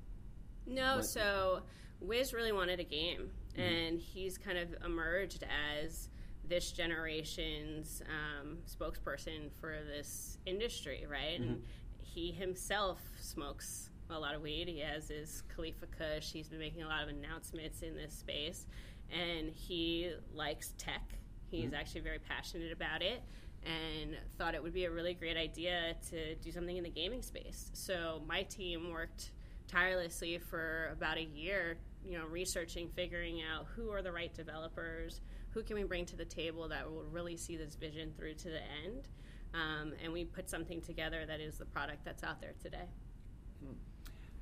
No, 0.66 1.00
so 1.00 1.62
Wiz 2.00 2.33
really 2.33 2.52
wanted 2.52 2.80
a 2.80 2.85
game, 2.85 3.30
mm-hmm. 3.52 3.61
and 3.61 4.00
he's 4.00 4.37
kind 4.37 4.59
of 4.59 4.75
emerged 4.85 5.45
as 5.80 6.09
this 6.49 6.73
generation's 6.73 8.02
um, 8.09 8.59
spokesperson 8.66 9.50
for 9.61 9.76
this 9.87 10.38
industry, 10.47 11.07
right? 11.09 11.38
And 11.38 11.50
mm-hmm. 11.50 11.64
he 12.00 12.33
himself 12.33 13.00
smokes 13.21 13.90
a 14.11 14.18
lot 14.18 14.35
of 14.35 14.42
weed. 14.42 14.68
He 14.68 14.80
has 14.80 15.09
his 15.09 15.42
Khalifa 15.54 15.87
Kush. 15.87 16.33
He's 16.33 16.49
been 16.49 16.59
making 16.59 16.83
a 16.83 16.88
lot 16.88 17.02
of 17.02 17.09
announcements 17.11 17.83
in 17.83 17.95
this 17.95 18.14
space, 18.14 18.66
and 19.12 19.50
he 19.50 20.12
likes 20.35 20.75
tech. 20.78 21.18
He's 21.50 21.73
actually 21.73 22.02
very 22.02 22.19
passionate 22.19 22.73
about 22.73 23.02
it 23.02 23.23
and 23.64 24.17
thought 24.37 24.55
it 24.55 24.62
would 24.62 24.75
be 24.75 24.85
a 24.85 24.90
really 24.90 25.14
great 25.14 25.37
idea 25.37 25.95
to 26.11 26.35
do 26.37 26.52
something 26.52 26.76
in 26.76 26.85
the 26.85 26.90
gaming 26.90 27.23
space. 27.23 27.71
So 27.73 28.23
my 28.26 28.43
team 28.43 28.90
worked 28.93 29.33
tirelessly 29.67 30.38
for 30.38 30.90
about 30.93 31.19
a 31.19 31.25
year, 31.25 31.78
you 32.05 32.17
know, 32.17 32.26
researching, 32.26 32.88
figuring 32.95 33.43
out 33.43 33.67
who 33.75 33.90
are 33.90 34.02
the 34.02 34.12
right 34.12 34.33
developers, 34.33 35.21
who 35.50 35.62
can 35.62 35.76
we 35.76 35.85
bring 35.85 36.07
to 36.07 36.17
the 36.17 36.25
table 36.25 36.69
that 36.69 36.88
will 36.88 37.05
really 37.11 37.37
see 37.37 37.57
this 37.57 37.75
vision 37.75 38.12
through 38.17 38.35
to 38.35 38.49
the 38.49 38.61
end. 38.85 39.09
Um, 39.55 39.93
and 40.02 40.12
we 40.12 40.25
put 40.25 40.49
something 40.49 40.81
together 40.81 41.25
that 41.26 41.40
is 41.40 41.59
the 41.59 41.64
product 41.64 42.05
that's 42.05 42.23
out 42.23 42.40
there 42.40 42.55
today. 42.62 42.88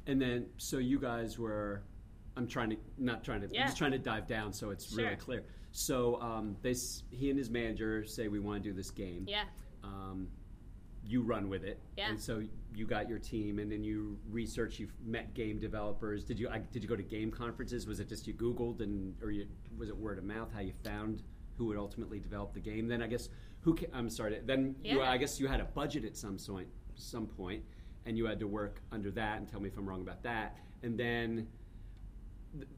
And 0.07 0.21
then, 0.21 0.47
so 0.57 0.79
you 0.79 1.01
guys 1.01 1.39
were, 1.39 1.83
I'm 2.37 2.47
trying 2.47 2.71
to, 2.71 2.76
not 2.99 3.25
trying 3.25 3.40
to, 3.43 3.49
Yeah. 3.50 3.62
I'm 3.62 3.66
just 3.69 3.78
trying 3.78 3.93
to 3.93 3.99
dive 3.99 4.26
down 4.26 4.52
so 4.52 4.71
it's 4.71 4.93
really 4.93 5.09
Sure. 5.11 5.16
clear. 5.16 5.45
So 5.73 6.21
um, 6.21 6.57
they, 6.62 6.75
he 7.11 7.31
and 7.31 7.38
his 7.38 7.50
manager 7.50 8.05
say 8.05 8.28
we 8.28 8.40
want 8.40 8.62
to 8.62 8.69
do 8.71 8.75
this 8.75 8.90
game. 8.90 9.25
Yeah. 9.28 9.45
Um, 9.85 10.28
you 11.05 11.23
run 11.23 11.49
with 11.49 11.62
it. 11.64 11.81
Yeah. 11.97 12.11
And 12.11 12.21
so 12.21 12.43
you 12.75 12.85
got 12.87 13.09
your 13.09 13.19
team, 13.21 13.59
and 13.61 13.71
then 13.71 13.85
you 13.85 14.19
research. 14.28 14.81
You 14.81 14.88
met 15.05 15.35
game 15.35 15.61
developers. 15.61 16.25
Did 16.25 16.38
you? 16.40 16.49
I, 16.49 16.59
did 16.59 16.83
you 16.83 16.88
go 16.88 16.97
to 16.97 17.02
game 17.02 17.31
conferences? 17.31 17.87
Was 17.87 18.00
it 18.00 18.09
just 18.09 18.26
you 18.26 18.35
Googled, 18.35 18.81
and 18.81 19.14
or 19.23 19.31
you, 19.31 19.47
was 19.78 19.88
it 19.88 19.97
word 19.97 20.19
of 20.19 20.25
mouth? 20.25 20.49
How 20.52 20.59
you 20.61 20.73
found 20.83 21.23
who 21.59 21.66
would 21.66 21.76
ultimately 21.76 22.19
develop 22.19 22.55
the 22.55 22.61
game? 22.61 22.88
Then 22.88 23.02
I 23.02 23.07
guess 23.07 23.28
who? 23.61 23.76
Ca- 23.76 23.87
I'm 23.95 24.11
sorry. 24.11 24.40
Then 24.45 24.75
you, 24.83 24.99
Yeah. 24.99 25.11
I 25.11 25.16
guess 25.16 25.38
you 25.38 25.47
had 25.47 25.61
a 25.61 25.64
budget 25.66 26.05
at 26.05 26.16
some 26.16 26.38
point, 26.38 26.66
some 26.97 27.26
point, 27.28 27.62
and 28.05 28.19
you 28.19 28.26
had 28.26 28.40
to 28.40 28.49
work 28.49 28.81
under 28.90 29.12
that. 29.12 29.38
And 29.38 29.47
tell 29.49 29.61
me 29.61 29.69
if 29.69 29.76
I'm 29.78 29.88
wrong 29.88 30.00
about 30.00 30.23
that. 30.25 30.57
And 30.83 30.99
then. 30.99 31.47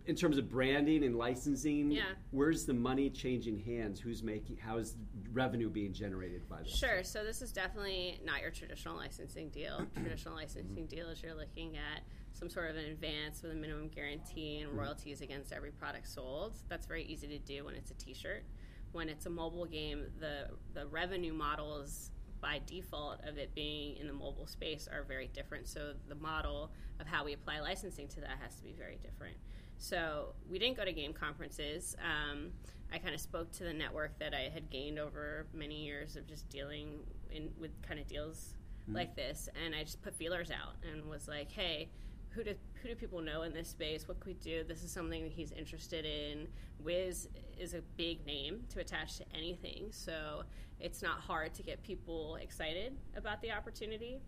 In 0.07 0.17
terms 0.17 0.39
of 0.39 0.49
branding 0.49 1.05
and 1.05 1.17
licensing, 1.17 1.93
Yeah. 1.93 2.15
where's 2.31 2.65
the 2.65 2.75
money 2.75 3.11
changing 3.11 3.59
hands? 3.59 4.01
Who's 4.01 4.23
making? 4.23 4.57
How 4.57 4.79
is 4.79 4.97
revenue 5.33 5.69
being 5.69 5.93
generated 5.93 6.49
by 6.49 6.63
this? 6.63 6.75
Sure. 6.75 7.05
So 7.05 7.23
this 7.23 7.43
is 7.43 7.53
definitely 7.53 8.21
not 8.25 8.41
your 8.41 8.51
traditional 8.51 8.97
licensing 8.97 9.51
deal. 9.51 9.87
traditional 9.95 10.35
licensing 10.35 10.87
deal 10.87 11.09
is 11.11 11.23
you're 11.23 11.35
looking 11.35 11.77
at 11.77 12.03
some 12.33 12.49
sort 12.49 12.71
of 12.71 12.77
an 12.77 12.87
advance 12.87 13.43
with 13.43 13.53
a 13.53 13.55
minimum 13.55 13.89
guarantee 13.89 14.61
and 14.61 14.71
mm-hmm. 14.71 14.81
royalties 14.81 15.21
against 15.21 15.53
every 15.53 15.71
product 15.71 16.09
sold. 16.09 16.55
That's 16.69 16.87
very 16.87 17.05
easy 17.05 17.29
to 17.29 17.39
do 17.39 17.65
when 17.65 17.75
it's 17.75 17.91
a 17.91 17.95
T-shirt. 17.95 18.45
When 18.93 19.09
it's 19.09 19.27
a 19.27 19.31
mobile 19.31 19.67
game, 19.67 20.07
the 20.19 20.49
the 20.73 20.87
revenue 20.87 21.35
models 21.35 22.11
by 22.41 22.61
default 22.67 23.23
of 23.25 23.39
it 23.39 23.55
being 23.55 23.97
in 23.97 24.07
the 24.07 24.13
mobile 24.13 24.47
space 24.47 24.89
are 24.91 25.03
very 25.03 25.29
different. 25.29 25.69
So 25.69 25.93
the 26.09 26.15
model 26.15 26.71
of 27.01 27.07
how 27.07 27.25
we 27.25 27.33
apply 27.33 27.61
licensing 27.61 28.09
to 28.09 28.21
that 28.21 28.39
has 28.41 28.57
to 28.57 28.63
be 28.63 28.73
very 28.73 28.99
different. 29.03 29.37
So 29.79 30.35
we 30.51 30.59
didn't 30.59 30.77
go 30.77 30.85
to 30.85 30.93
game 30.93 31.13
conferences. 31.13 31.97
Um, 32.03 32.51
I 32.93 32.99
kind 32.99 33.15
of 33.15 33.21
spoke 33.21 33.53
to 33.53 33.65
the 33.65 33.73
network 33.73 34.19
that 34.19 34.35
I 34.35 34.51
had 34.53 34.71
gained 34.71 34.99
over 34.99 35.47
many 35.53 35.85
years 35.85 36.17
of 36.17 36.27
just 36.27 36.49
dealing 36.49 37.01
in 37.31 37.51
with 37.59 37.71
kind 37.83 38.01
of 38.01 38.07
deals 38.07 38.55
like 38.91 39.15
this, 39.15 39.49
and 39.65 39.75
I 39.75 39.85
just 39.85 40.01
put 40.03 40.15
feelers 40.15 40.51
out 40.51 40.77
and 40.91 41.05
was 41.05 41.29
like, 41.29 41.53
"Hey, 41.53 41.91
who 42.31 42.43
do 42.43 42.55
who 42.81 42.89
do 42.89 42.95
people 42.95 43.21
know 43.21 43.43
in 43.43 43.53
this 43.53 43.69
space? 43.69 44.09
What 44.09 44.19
could 44.21 44.29
we 44.29 44.35
do? 44.35 44.65
This 44.65 44.83
is 44.83 44.91
something 44.91 45.23
that 45.25 45.33
he's 45.33 45.53
interested 45.53 46.07
in. 46.07 46.49
Wiz 46.81 47.29
is 47.59 47.75
a 47.75 47.83
big 47.97 48.25
name 48.25 48.65
to 48.71 48.81
attach 48.81 49.19
to 49.19 49.25
anything, 49.35 49.89
so 49.91 50.43
it's 50.81 51.03
not 51.03 51.21
hard 51.21 51.55
to 51.55 51.63
get 51.63 51.83
people 51.83 52.37
excited 52.37 52.97
about 53.17 53.43
the 53.43 53.53
opportunity." 53.53 54.21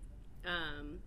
Um, 0.45 0.99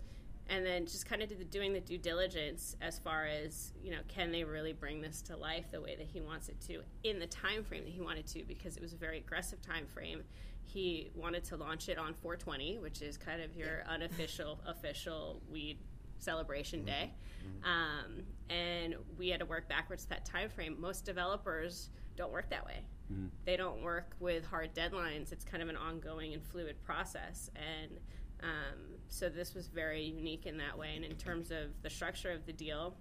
and 0.50 0.66
then 0.66 0.86
just 0.86 1.06
kind 1.06 1.22
of 1.22 1.30
the, 1.30 1.44
doing 1.46 1.74
the 1.74 1.80
due 1.80 1.98
diligence 1.98 2.76
as 2.82 3.00
far 3.00 3.26
as 3.26 3.72
you 3.82 3.92
know 3.92 4.00
can 4.08 4.32
they 4.32 4.44
really 4.44 4.74
bring 4.74 5.02
this 5.02 5.22
to 5.22 5.36
life 5.38 5.66
the 5.72 5.80
way 5.80 5.96
that 5.96 6.08
he 6.08 6.22
wants 6.22 6.50
it 6.50 6.60
to 6.60 6.82
in 7.04 7.20
the 7.20 7.28
time 7.28 7.64
frame 7.64 7.84
that 7.84 7.94
he 7.94 8.02
wanted 8.02 8.28
to 8.28 8.44
because 8.46 8.76
it 8.76 8.82
was 8.82 8.94
a 8.94 8.98
very 8.98 9.18
aggressive 9.18 9.62
time 9.62 9.86
frame 9.86 10.22
he 10.66 11.10
wanted 11.16 11.44
to 11.44 11.56
launch 11.56 11.88
it 11.88 11.98
on 11.98 12.14
420 12.14 12.80
which 12.80 13.02
is 13.02 13.18
kind 13.18 13.42
of 13.42 13.56
your 13.56 13.84
unofficial 13.88 14.60
official 14.68 15.42
weed 15.52 15.78
celebration 16.24 16.80
mm-hmm. 16.80 16.88
day. 16.88 17.12
Mm-hmm. 17.44 17.70
Um, 17.70 18.24
and 18.50 18.96
we 19.18 19.30
had 19.30 19.40
to 19.42 19.46
work 19.46 19.68
backwards 19.68 20.04
to 20.04 20.10
that 20.10 20.26
time 20.26 20.50
frame 20.50 20.78
most 20.80 21.06
developers 21.06 21.90
don't 22.16 22.32
work 22.32 22.50
that 22.50 22.66
way. 22.66 22.86
Mm-hmm. 23.12 23.28
They 23.46 23.58
don't 23.58 23.82
work 23.82 24.16
with 24.20 24.46
hard 24.46 24.74
deadlines. 24.74 25.32
It's 25.32 25.44
kind 25.44 25.62
of 25.62 25.70
an 25.70 25.76
ongoing 25.76 26.34
and 26.34 26.44
fluid 26.44 26.82
process. 26.84 27.50
And 27.56 28.00
um, 28.42 28.98
so 29.10 29.30
this 29.30 29.54
was 29.54 29.68
very 29.68 30.04
unique 30.04 30.46
in 30.46 30.58
that 30.58 30.78
way. 30.78 30.96
And 30.96 31.06
in 31.06 31.16
terms 31.16 31.52
of 31.52 31.82
the 31.82 31.90
structure 31.90 32.32
of 32.32 32.46
the 32.46 32.54
deal, 32.54 32.96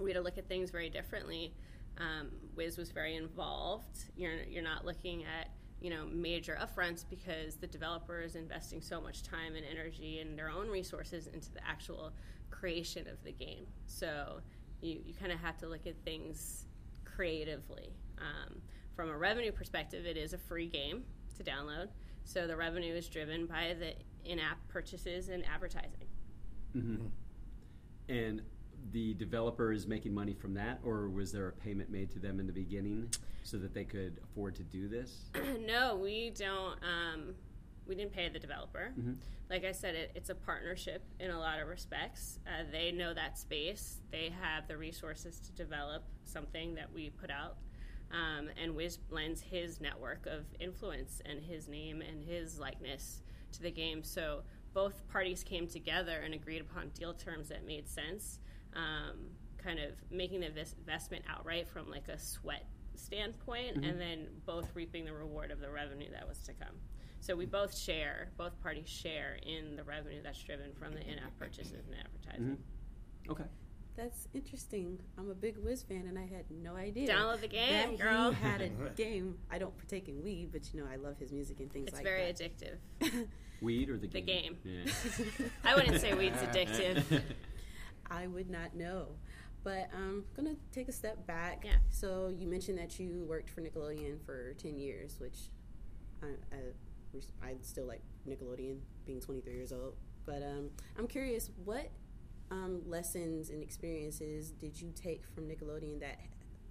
we 0.00 0.10
had 0.10 0.16
to 0.16 0.22
look 0.22 0.38
at 0.38 0.48
things 0.48 0.70
very 0.70 0.90
differently. 0.90 1.54
Um, 1.98 2.30
Wiz 2.56 2.76
was 2.76 2.90
very 2.90 3.16
involved. 3.16 4.04
You're 4.16 4.42
you're 4.48 4.62
not 4.62 4.84
looking 4.84 5.24
at 5.24 5.50
you 5.80 5.90
know 5.90 6.06
major 6.06 6.58
upfronts 6.60 7.04
because 7.08 7.56
the 7.56 7.66
developer 7.66 8.20
is 8.20 8.36
investing 8.36 8.80
so 8.80 9.00
much 9.00 9.22
time 9.22 9.54
and 9.56 9.64
energy 9.64 10.20
and 10.20 10.38
their 10.38 10.50
own 10.50 10.68
resources 10.68 11.26
into 11.26 11.52
the 11.52 11.66
actual 11.66 12.12
creation 12.50 13.06
of 13.08 13.22
the 13.24 13.32
game. 13.32 13.66
So 13.86 14.40
you, 14.80 15.00
you 15.04 15.14
kind 15.14 15.32
of 15.32 15.40
have 15.40 15.58
to 15.58 15.66
look 15.66 15.86
at 15.86 15.94
things 16.04 16.66
creatively. 17.04 17.92
Um, 18.18 18.60
from 18.94 19.08
a 19.08 19.16
revenue 19.16 19.52
perspective, 19.52 20.06
it 20.06 20.16
is 20.16 20.32
a 20.32 20.38
free 20.38 20.66
game 20.66 21.04
to 21.36 21.44
download. 21.44 21.88
So 22.30 22.46
the 22.46 22.56
revenue 22.56 22.94
is 22.94 23.08
driven 23.08 23.46
by 23.46 23.74
the 23.76 23.92
in-app 24.24 24.58
purchases 24.68 25.30
and 25.30 25.44
advertising. 25.52 26.06
And 28.08 28.42
the 28.92 29.14
developer 29.14 29.72
is 29.72 29.88
making 29.88 30.14
money 30.14 30.32
from 30.32 30.54
that, 30.54 30.78
or 30.84 31.08
was 31.08 31.32
there 31.32 31.48
a 31.48 31.52
payment 31.52 31.90
made 31.90 32.08
to 32.12 32.20
them 32.20 32.38
in 32.38 32.46
the 32.46 32.52
beginning 32.52 33.12
so 33.42 33.56
that 33.56 33.74
they 33.74 33.82
could 33.82 34.20
afford 34.22 34.54
to 34.54 34.62
do 34.62 34.86
this? 34.86 35.30
no, 35.66 35.96
we 35.96 36.30
don't. 36.30 36.78
Um, 36.84 37.34
we 37.88 37.96
didn't 37.96 38.12
pay 38.12 38.28
the 38.28 38.38
developer. 38.38 38.92
Like 39.50 39.64
I 39.64 39.72
said, 39.72 39.96
it, 39.96 40.12
it's 40.14 40.30
a 40.30 40.34
partnership 40.36 41.02
in 41.18 41.32
a 41.32 41.38
lot 41.38 41.58
of 41.58 41.66
respects. 41.66 42.38
Uh, 42.46 42.62
they 42.70 42.92
know 42.92 43.12
that 43.12 43.38
space. 43.38 43.96
They 44.12 44.32
have 44.40 44.68
the 44.68 44.76
resources 44.76 45.40
to 45.40 45.52
develop 45.52 46.04
something 46.24 46.76
that 46.76 46.92
we 46.92 47.10
put 47.10 47.32
out. 47.32 47.56
Um, 48.12 48.48
and 48.60 48.74
Wiz 48.74 48.98
lends 49.10 49.40
his 49.40 49.80
network 49.80 50.26
of 50.26 50.44
influence 50.58 51.20
and 51.24 51.40
his 51.40 51.68
name 51.68 52.02
and 52.02 52.22
his 52.22 52.58
likeness 52.58 53.22
to 53.52 53.62
the 53.62 53.70
game. 53.70 54.02
So 54.02 54.42
both 54.72 55.06
parties 55.08 55.44
came 55.44 55.66
together 55.66 56.20
and 56.24 56.34
agreed 56.34 56.60
upon 56.60 56.88
deal 56.90 57.14
terms 57.14 57.48
that 57.48 57.64
made 57.66 57.88
sense. 57.88 58.40
Um, 58.74 59.30
kind 59.58 59.78
of 59.78 59.92
making 60.10 60.40
the 60.40 60.46
investment 60.46 61.24
outright 61.28 61.68
from 61.68 61.90
like 61.90 62.08
a 62.08 62.18
sweat 62.18 62.66
standpoint, 62.94 63.76
and 63.84 64.00
then 64.00 64.26
both 64.46 64.68
reaping 64.74 65.04
the 65.04 65.12
reward 65.12 65.50
of 65.50 65.60
the 65.60 65.70
revenue 65.70 66.10
that 66.12 66.26
was 66.28 66.38
to 66.40 66.52
come. 66.52 66.76
So 67.20 67.36
we 67.36 67.46
both 67.46 67.76
share, 67.76 68.30
both 68.36 68.58
parties 68.62 68.88
share 68.88 69.38
in 69.42 69.76
the 69.76 69.84
revenue 69.84 70.22
that's 70.22 70.42
driven 70.42 70.72
from 70.72 70.92
the 70.94 71.00
in-app 71.00 71.36
purchases 71.38 71.86
and 71.86 71.96
advertising. 71.98 72.58
Okay. 73.30 73.44
That's 74.00 74.28
interesting. 74.32 74.98
I'm 75.18 75.30
a 75.30 75.34
big 75.34 75.58
Wiz 75.58 75.82
fan, 75.82 76.06
and 76.08 76.18
I 76.18 76.22
had 76.22 76.46
no 76.50 76.74
idea. 76.74 77.06
Download 77.06 77.40
the 77.42 77.48
game, 77.48 77.98
that 77.98 77.98
girl. 77.98 78.30
He 78.30 78.42
had 78.42 78.62
a 78.62 78.68
game. 78.96 79.36
I 79.50 79.58
don't 79.58 79.76
partake 79.76 80.08
in 80.08 80.22
weed, 80.22 80.48
but 80.52 80.72
you 80.72 80.80
know 80.80 80.86
I 80.90 80.96
love 80.96 81.18
his 81.18 81.32
music 81.32 81.60
and 81.60 81.70
things 81.70 81.88
It's 81.88 81.96
like 81.96 82.04
very 82.04 82.22
addictive. 82.22 82.78
Weed 83.60 83.90
or 83.90 83.98
the 83.98 84.06
game? 84.06 84.24
The 84.24 84.32
game? 84.32 84.56
game. 84.64 84.84
Yeah. 84.86 85.46
I 85.70 85.74
wouldn't 85.74 86.00
say 86.00 86.14
weed's 86.14 86.38
addictive. 86.38 87.20
I 88.10 88.26
would 88.26 88.48
not 88.48 88.74
know. 88.74 89.08
But 89.62 89.90
I'm 89.94 90.24
gonna 90.34 90.54
take 90.72 90.88
a 90.88 90.92
step 90.92 91.26
back. 91.26 91.64
Yeah. 91.66 91.72
So 91.90 92.32
you 92.34 92.48
mentioned 92.48 92.78
that 92.78 92.98
you 92.98 93.26
worked 93.28 93.50
for 93.50 93.60
Nickelodeon 93.60 94.24
for 94.24 94.54
ten 94.54 94.78
years, 94.78 95.16
which 95.20 95.36
I, 96.22 96.56
I, 96.56 97.48
I 97.50 97.54
still 97.60 97.84
like 97.84 98.00
Nickelodeon, 98.26 98.78
being 99.04 99.20
23 99.20 99.52
years 99.52 99.72
old. 99.72 99.92
But 100.24 100.42
um, 100.42 100.70
I'm 100.98 101.06
curious, 101.06 101.50
what 101.64 101.90
um, 102.50 102.82
lessons 102.86 103.50
and 103.50 103.62
experiences 103.62 104.50
did 104.50 104.80
you 104.80 104.92
take 104.94 105.24
from 105.26 105.44
Nickelodeon 105.44 106.00
that, 106.00 106.18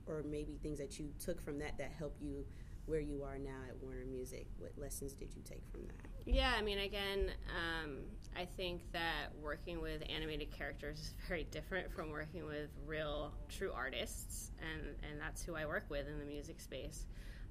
or 0.05 0.23
maybe 0.23 0.57
things 0.61 0.79
that 0.79 0.99
you 0.99 1.09
took 1.23 1.41
from 1.41 1.59
that 1.59 1.77
that 1.77 1.91
help 1.97 2.15
you 2.19 2.45
where 2.85 2.99
you 2.99 3.23
are 3.23 3.37
now 3.37 3.59
at 3.67 3.77
Warner 3.81 4.05
Music? 4.05 4.47
What 4.57 4.73
lessons 4.77 5.13
did 5.13 5.35
you 5.35 5.41
take 5.43 5.63
from 5.71 5.81
that? 5.87 6.09
Yeah, 6.25 6.53
I 6.57 6.61
mean, 6.61 6.79
again, 6.79 7.31
um, 7.49 7.99
I 8.35 8.45
think 8.45 8.81
that 8.91 9.27
working 9.41 9.81
with 9.81 10.03
animated 10.09 10.51
characters 10.51 10.99
is 10.99 11.13
very 11.27 11.45
different 11.45 11.91
from 11.91 12.09
working 12.09 12.45
with 12.45 12.69
real, 12.85 13.33
true 13.47 13.71
artists, 13.73 14.51
and, 14.59 14.95
and 15.09 15.19
that's 15.19 15.43
who 15.43 15.55
I 15.55 15.65
work 15.65 15.85
with 15.89 16.07
in 16.07 16.19
the 16.19 16.25
music 16.25 16.59
space. 16.59 17.05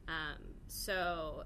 Um, 0.08 0.42
so, 0.66 1.44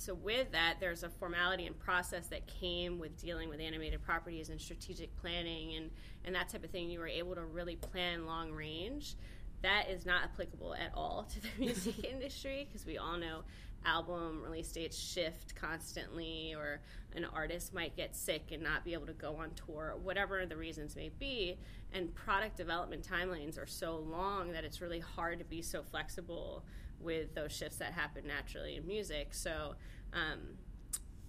so 0.00 0.14
with 0.14 0.52
that, 0.52 0.76
there's 0.80 1.02
a 1.02 1.10
formality 1.10 1.66
and 1.66 1.78
process 1.78 2.28
that 2.28 2.46
came 2.46 2.98
with 2.98 3.20
dealing 3.20 3.50
with 3.50 3.60
animated 3.60 4.02
properties 4.02 4.48
and 4.48 4.58
strategic 4.58 5.14
planning 5.20 5.74
and, 5.74 5.90
and 6.24 6.34
that 6.34 6.48
type 6.48 6.64
of 6.64 6.70
thing. 6.70 6.88
You 6.88 7.00
were 7.00 7.08
able 7.08 7.34
to 7.34 7.44
really 7.44 7.76
plan 7.76 8.24
long 8.24 8.50
range. 8.50 9.14
That 9.60 9.90
is 9.90 10.06
not 10.06 10.22
applicable 10.22 10.74
at 10.74 10.92
all 10.94 11.28
to 11.34 11.42
the 11.42 11.48
music 11.58 12.02
industry 12.10 12.66
because 12.66 12.86
we 12.86 12.96
all 12.96 13.18
know 13.18 13.42
album 13.84 14.42
release 14.42 14.72
dates 14.72 14.98
shift 14.98 15.54
constantly, 15.54 16.54
or 16.56 16.80
an 17.14 17.26
artist 17.26 17.74
might 17.74 17.94
get 17.94 18.16
sick 18.16 18.52
and 18.52 18.62
not 18.62 18.84
be 18.84 18.94
able 18.94 19.06
to 19.06 19.12
go 19.12 19.36
on 19.36 19.50
tour, 19.66 19.96
whatever 20.02 20.46
the 20.46 20.56
reasons 20.56 20.96
may 20.96 21.10
be. 21.18 21.58
And 21.92 22.14
product 22.14 22.56
development 22.56 23.06
timelines 23.06 23.62
are 23.62 23.66
so 23.66 23.96
long 23.96 24.52
that 24.52 24.64
it's 24.64 24.80
really 24.80 25.00
hard 25.00 25.40
to 25.40 25.44
be 25.44 25.60
so 25.60 25.82
flexible 25.82 26.64
with 27.00 27.34
those 27.34 27.52
shifts 27.52 27.78
that 27.78 27.92
happen 27.92 28.26
naturally 28.26 28.76
in 28.76 28.86
music. 28.86 29.34
So, 29.34 29.74
um, 30.12 30.38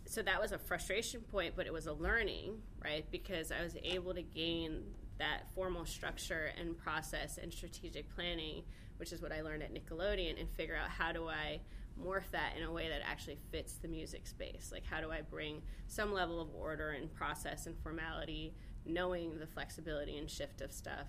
so 0.05 0.21
that 0.21 0.41
was 0.41 0.51
a 0.51 0.57
frustration 0.57 1.21
point, 1.21 1.53
but 1.55 1.65
it 1.65 1.73
was 1.73 1.87
a 1.87 1.93
learning, 1.93 2.61
right? 2.83 3.05
Because 3.11 3.51
I 3.51 3.63
was 3.63 3.75
able 3.83 4.13
to 4.13 4.21
gain 4.21 4.83
that 5.19 5.47
formal 5.55 5.85
structure 5.85 6.51
and 6.59 6.77
process 6.77 7.37
and 7.41 7.53
strategic 7.53 8.13
planning, 8.15 8.63
which 8.97 9.13
is 9.13 9.21
what 9.21 9.31
I 9.31 9.41
learned 9.41 9.63
at 9.63 9.73
Nickelodeon, 9.73 10.39
and 10.39 10.49
figure 10.49 10.75
out 10.75 10.89
how 10.89 11.11
do 11.11 11.27
I 11.27 11.61
morph 12.03 12.29
that 12.31 12.53
in 12.57 12.63
a 12.63 12.71
way 12.71 12.89
that 12.89 13.01
actually 13.05 13.37
fits 13.51 13.73
the 13.73 13.87
music 13.87 14.25
space. 14.27 14.69
Like, 14.71 14.85
how 14.85 15.01
do 15.01 15.11
I 15.11 15.21
bring 15.21 15.61
some 15.87 16.13
level 16.13 16.41
of 16.41 16.49
order 16.55 16.91
and 16.91 17.13
process 17.13 17.67
and 17.67 17.77
formality, 17.83 18.53
knowing 18.85 19.37
the 19.39 19.47
flexibility 19.47 20.17
and 20.17 20.29
shift 20.29 20.61
of 20.61 20.71
stuff, 20.71 21.07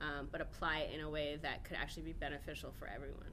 um, 0.00 0.28
but 0.32 0.40
apply 0.40 0.78
it 0.78 0.94
in 0.94 1.00
a 1.00 1.10
way 1.10 1.38
that 1.42 1.64
could 1.64 1.76
actually 1.76 2.04
be 2.04 2.12
beneficial 2.12 2.72
for 2.78 2.88
everyone. 2.88 3.32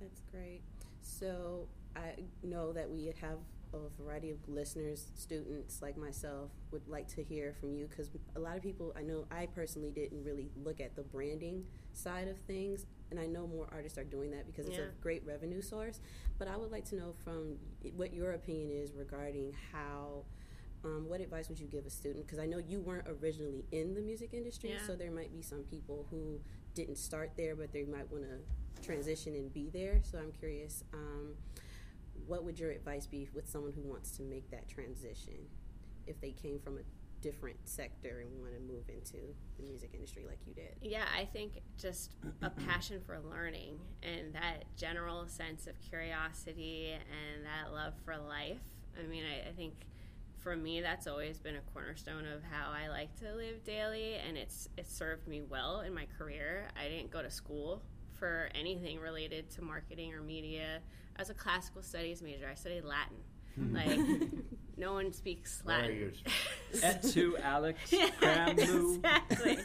That's 0.00 0.20
great. 0.30 0.62
So 1.02 1.68
I 1.96 2.14
know 2.42 2.72
that 2.72 2.88
we 2.90 3.12
have 3.20 3.38
a 3.72 4.02
variety 4.02 4.30
of 4.30 4.38
listeners, 4.48 5.06
students 5.14 5.80
like 5.80 5.96
myself, 5.96 6.50
would 6.72 6.86
like 6.88 7.06
to 7.08 7.22
hear 7.22 7.54
from 7.60 7.72
you 7.74 7.86
because 7.88 8.10
a 8.34 8.40
lot 8.40 8.56
of 8.56 8.62
people, 8.62 8.92
I 8.96 9.02
know 9.02 9.26
I 9.30 9.46
personally 9.46 9.90
didn't 9.90 10.24
really 10.24 10.48
look 10.64 10.80
at 10.80 10.96
the 10.96 11.02
branding 11.02 11.64
side 11.92 12.26
of 12.28 12.36
things, 12.38 12.86
and 13.10 13.20
I 13.20 13.26
know 13.26 13.46
more 13.46 13.68
artists 13.72 13.98
are 13.98 14.04
doing 14.04 14.30
that 14.32 14.46
because 14.46 14.66
it's 14.66 14.76
Yeah. 14.78 14.84
a 14.84 15.02
great 15.02 15.24
revenue 15.24 15.62
source. 15.62 16.00
But 16.38 16.48
I 16.48 16.56
would 16.56 16.70
like 16.72 16.84
to 16.86 16.96
know 16.96 17.12
from 17.24 17.58
what 17.96 18.12
your 18.12 18.32
opinion 18.32 18.70
is 18.70 18.92
regarding 18.92 19.52
how. 19.72 20.24
Um, 20.82 21.06
what 21.10 21.20
advice 21.20 21.50
would 21.50 21.60
you 21.60 21.66
give 21.66 21.84
a 21.84 21.90
student? 21.90 22.24
Because 22.24 22.38
I 22.38 22.46
know 22.46 22.56
you 22.56 22.80
weren't 22.80 23.06
originally 23.06 23.66
in 23.70 23.92
the 23.92 24.00
music 24.00 24.32
industry, 24.32 24.70
Yeah. 24.70 24.86
so 24.86 24.96
there 24.96 25.10
might 25.10 25.30
be 25.30 25.42
some 25.42 25.62
people 25.64 26.06
who 26.08 26.40
didn't 26.74 26.96
start 26.96 27.32
there, 27.36 27.54
but 27.54 27.70
they 27.70 27.84
might 27.84 28.10
want 28.10 28.24
to 28.24 28.38
transition 28.82 29.34
and 29.34 29.52
be 29.52 29.70
there. 29.72 30.00
So 30.02 30.18
I'm 30.18 30.32
curious, 30.32 30.84
um, 30.92 31.34
what 32.26 32.44
would 32.44 32.58
your 32.58 32.70
advice 32.70 33.06
be 33.06 33.28
with 33.34 33.48
someone 33.48 33.72
who 33.72 33.82
wants 33.82 34.10
to 34.16 34.22
make 34.22 34.50
that 34.50 34.68
transition 34.68 35.34
if 36.06 36.20
they 36.20 36.32
came 36.32 36.58
from 36.58 36.78
a 36.78 36.82
different 37.20 37.56
sector 37.64 38.20
and 38.20 38.40
want 38.40 38.54
to 38.54 38.60
move 38.60 38.88
into 38.88 39.18
the 39.58 39.62
music 39.62 39.90
industry 39.94 40.24
like 40.26 40.38
you 40.46 40.54
did? 40.54 40.74
Yeah, 40.80 41.04
I 41.16 41.24
think 41.24 41.60
just 41.78 42.14
a 42.42 42.50
passion 42.66 43.00
for 43.04 43.18
learning 43.18 43.78
and 44.02 44.34
that 44.34 44.64
general 44.76 45.26
sense 45.28 45.66
of 45.66 45.74
curiosity 45.80 46.92
and 46.92 47.44
that 47.44 47.72
love 47.72 47.94
for 48.04 48.16
life. 48.16 48.60
I 48.98 49.06
mean, 49.06 49.24
I, 49.24 49.48
I 49.48 49.52
think 49.52 49.74
for 50.38 50.56
me, 50.56 50.80
that's 50.80 51.06
always 51.06 51.38
been 51.38 51.56
a 51.56 51.72
cornerstone 51.72 52.24
of 52.26 52.42
how 52.42 52.72
I 52.72 52.88
like 52.88 53.14
to 53.20 53.34
live 53.34 53.62
daily, 53.62 54.14
and 54.14 54.38
it's 54.38 54.68
it 54.78 54.88
served 54.88 55.28
me 55.28 55.42
well 55.42 55.80
in 55.80 55.94
my 55.94 56.06
career. 56.16 56.68
I 56.80 56.88
didn't 56.88 57.10
go 57.10 57.22
to 57.22 57.30
school 57.30 57.82
for 58.20 58.48
anything 58.54 59.00
related 59.00 59.50
to 59.52 59.62
marketing 59.64 60.14
or 60.14 60.20
media. 60.20 60.78
I 61.16 61.22
was 61.22 61.30
a 61.30 61.34
classical 61.34 61.82
studies 61.82 62.22
major. 62.22 62.46
I 62.48 62.54
studied 62.54 62.84
Latin. 62.84 63.16
like 63.72 63.98
no 64.76 64.92
one 64.92 65.12
speaks 65.12 65.62
Latin. 65.66 66.12
Et 66.82 67.02
tu, 67.02 67.36
Alix, 67.42 67.78
Yeah, 67.92 68.10
cram 68.10 68.54
nous. 68.56 68.96
exactly. 68.96 69.58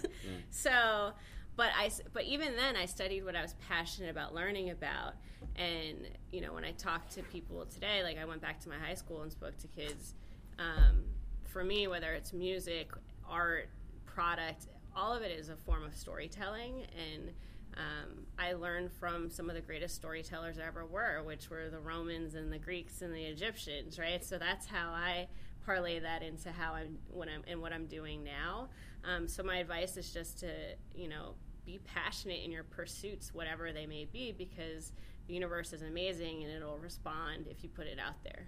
So, 0.49 1.11
but 1.55 1.67
I, 1.77 1.85
s- 1.87 2.01
but 2.13 2.23
even 2.23 2.55
then, 2.55 2.75
I 2.75 2.85
studied 2.85 3.23
what 3.25 3.35
I 3.35 3.41
was 3.41 3.53
passionate 3.69 4.09
about 4.09 4.33
learning 4.33 4.71
about, 4.71 5.13
and 5.55 5.97
you 6.31 6.41
know, 6.41 6.53
when 6.53 6.63
I 6.65 6.71
talk 6.71 7.07
to 7.09 7.23
people 7.23 7.65
today, 7.65 8.01
like 8.03 8.17
I 8.17 8.25
went 8.25 8.41
back 8.41 8.59
to 8.61 8.69
my 8.69 8.77
high 8.79 8.95
school 8.95 9.21
and 9.21 9.31
spoke 9.31 9.57
to 9.59 9.67
kids. 9.67 10.15
Um, 10.57 11.03
for 11.43 11.63
me, 11.63 11.87
whether 11.87 12.13
it's 12.13 12.33
music, 12.33 12.89
art, 13.29 13.69
product, 14.05 14.67
all 14.95 15.13
of 15.13 15.21
it 15.21 15.31
is 15.37 15.49
a 15.49 15.55
form 15.55 15.83
of 15.83 15.95
storytelling, 15.95 16.85
and 17.13 17.31
um, 17.77 18.25
I 18.37 18.53
learned 18.53 18.91
from 18.91 19.29
some 19.29 19.49
of 19.49 19.55
the 19.55 19.61
greatest 19.61 19.95
storytellers 19.95 20.57
ever 20.57 20.85
were, 20.85 21.21
which 21.23 21.49
were 21.49 21.69
the 21.69 21.79
Romans 21.79 22.35
and 22.35 22.51
the 22.51 22.57
Greeks 22.57 23.01
and 23.01 23.13
the 23.13 23.23
Egyptians, 23.23 23.99
right? 23.99 24.23
So 24.23 24.37
that's 24.37 24.65
how 24.65 24.89
I 24.91 25.27
parlay 25.65 25.99
that 25.99 26.21
into 26.21 26.51
how 26.51 26.73
I'm 26.73 26.97
when 27.09 27.27
I'm 27.27 27.43
and 27.47 27.61
what 27.61 27.73
I'm 27.73 27.87
doing 27.87 28.23
now. 28.23 28.69
Um, 29.03 29.27
so 29.27 29.43
my 29.43 29.57
advice 29.57 29.97
is 29.97 30.13
just 30.13 30.39
to 30.39 30.51
you 30.93 31.09
know 31.09 31.35
be 31.65 31.79
passionate 31.83 32.43
in 32.43 32.51
your 32.51 32.63
pursuits, 32.63 33.33
whatever 33.33 33.73
they 33.73 33.85
may 33.85 34.05
be, 34.05 34.31
because 34.31 34.91
the 35.27 35.33
universe 35.33 35.73
is 35.73 35.81
amazing 35.81 36.43
and 36.43 36.51
it'll 36.51 36.77
respond 36.77 37.47
if 37.49 37.63
you 37.63 37.69
put 37.69 37.87
it 37.87 37.99
out 37.99 38.23
there. 38.23 38.47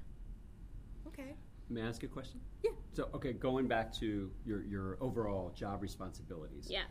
Okay. 1.08 1.34
May 1.70 1.82
I 1.82 1.88
ask 1.88 2.04
a 2.04 2.08
question? 2.08 2.40
Yeah. 2.64 2.72
So, 2.94 3.10
okay, 3.14 3.34
going 3.34 3.68
back 3.68 3.92
to 3.96 4.32
your, 4.46 4.64
your 4.64 4.98
overall 5.02 5.52
job 5.56 5.82
responsibilities. 5.82 6.68
Yeah. 6.70 6.84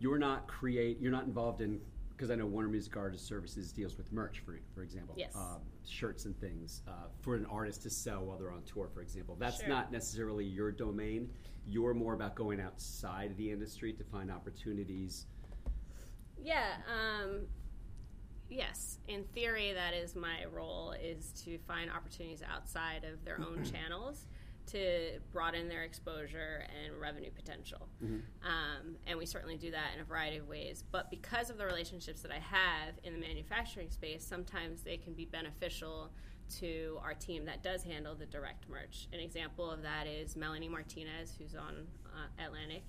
You're 0.00 0.18
not 0.18 0.46
create. 0.46 1.00
You're 1.00 1.12
not 1.12 1.24
involved 1.24 1.60
in 1.60 1.80
because 2.10 2.30
I 2.32 2.34
know 2.34 2.46
Warner 2.46 2.68
Music 2.68 2.96
Artist 2.96 3.26
Services 3.26 3.70
deals 3.70 3.96
with 3.96 4.12
merch, 4.12 4.40
for 4.40 4.58
for 4.74 4.82
example, 4.82 5.14
Yes. 5.16 5.34
um, 5.36 5.60
shirts 5.86 6.24
and 6.24 6.38
things 6.40 6.82
uh, 6.88 6.90
for 7.20 7.36
an 7.36 7.46
artist 7.46 7.82
to 7.82 7.90
sell 7.90 8.24
while 8.24 8.38
they're 8.38 8.50
on 8.50 8.62
tour, 8.64 8.88
for 8.92 9.02
example. 9.02 9.36
That's 9.38 9.58
Sure. 9.60 9.68
not 9.68 9.92
necessarily 9.92 10.44
your 10.44 10.72
domain. 10.72 11.30
You're 11.66 11.94
more 11.94 12.14
about 12.14 12.34
going 12.34 12.60
outside 12.60 13.30
of 13.30 13.36
the 13.36 13.50
industry 13.50 13.92
to 13.92 14.04
find 14.04 14.30
opportunities. 14.32 15.26
Yeah. 16.42 16.76
Um, 16.88 17.46
yes. 18.48 18.98
In 19.08 19.24
theory, 19.34 19.72
that 19.72 19.94
is 19.94 20.16
my 20.16 20.44
role: 20.52 20.92
is 20.92 21.32
to 21.44 21.58
find 21.66 21.90
opportunities 21.90 22.42
outside 22.42 23.04
of 23.04 23.24
their 23.24 23.40
own 23.40 23.64
channels 23.72 24.26
to 24.68 25.18
broaden 25.32 25.68
their 25.68 25.82
exposure 25.82 26.64
and 26.84 27.00
revenue 27.00 27.30
potential. 27.30 27.88
Um, 28.42 28.96
and 29.06 29.18
we 29.18 29.26
certainly 29.26 29.56
do 29.56 29.70
that 29.70 29.88
in 29.94 30.00
a 30.00 30.04
variety 30.04 30.38
of 30.38 30.48
ways. 30.48 30.84
But 30.90 31.10
because 31.10 31.50
of 31.50 31.58
the 31.58 31.66
relationships 31.66 32.20
that 32.22 32.30
I 32.30 32.38
have 32.38 32.94
in 33.04 33.12
the 33.12 33.20
manufacturing 33.20 33.90
space, 33.90 34.24
sometimes 34.24 34.82
they 34.82 34.96
can 34.96 35.14
be 35.14 35.24
beneficial 35.24 36.10
to 36.60 36.98
our 37.02 37.14
team 37.14 37.44
that 37.44 37.62
does 37.62 37.82
handle 37.82 38.14
the 38.14 38.26
direct 38.26 38.68
merch. 38.68 39.08
An 39.12 39.20
example 39.20 39.70
of 39.70 39.82
that 39.82 40.06
is 40.06 40.36
Melanie 40.36 40.68
Martinez, 40.68 41.34
who's 41.38 41.54
on 41.54 41.86
uh, 42.06 42.44
Atlantic, 42.44 42.84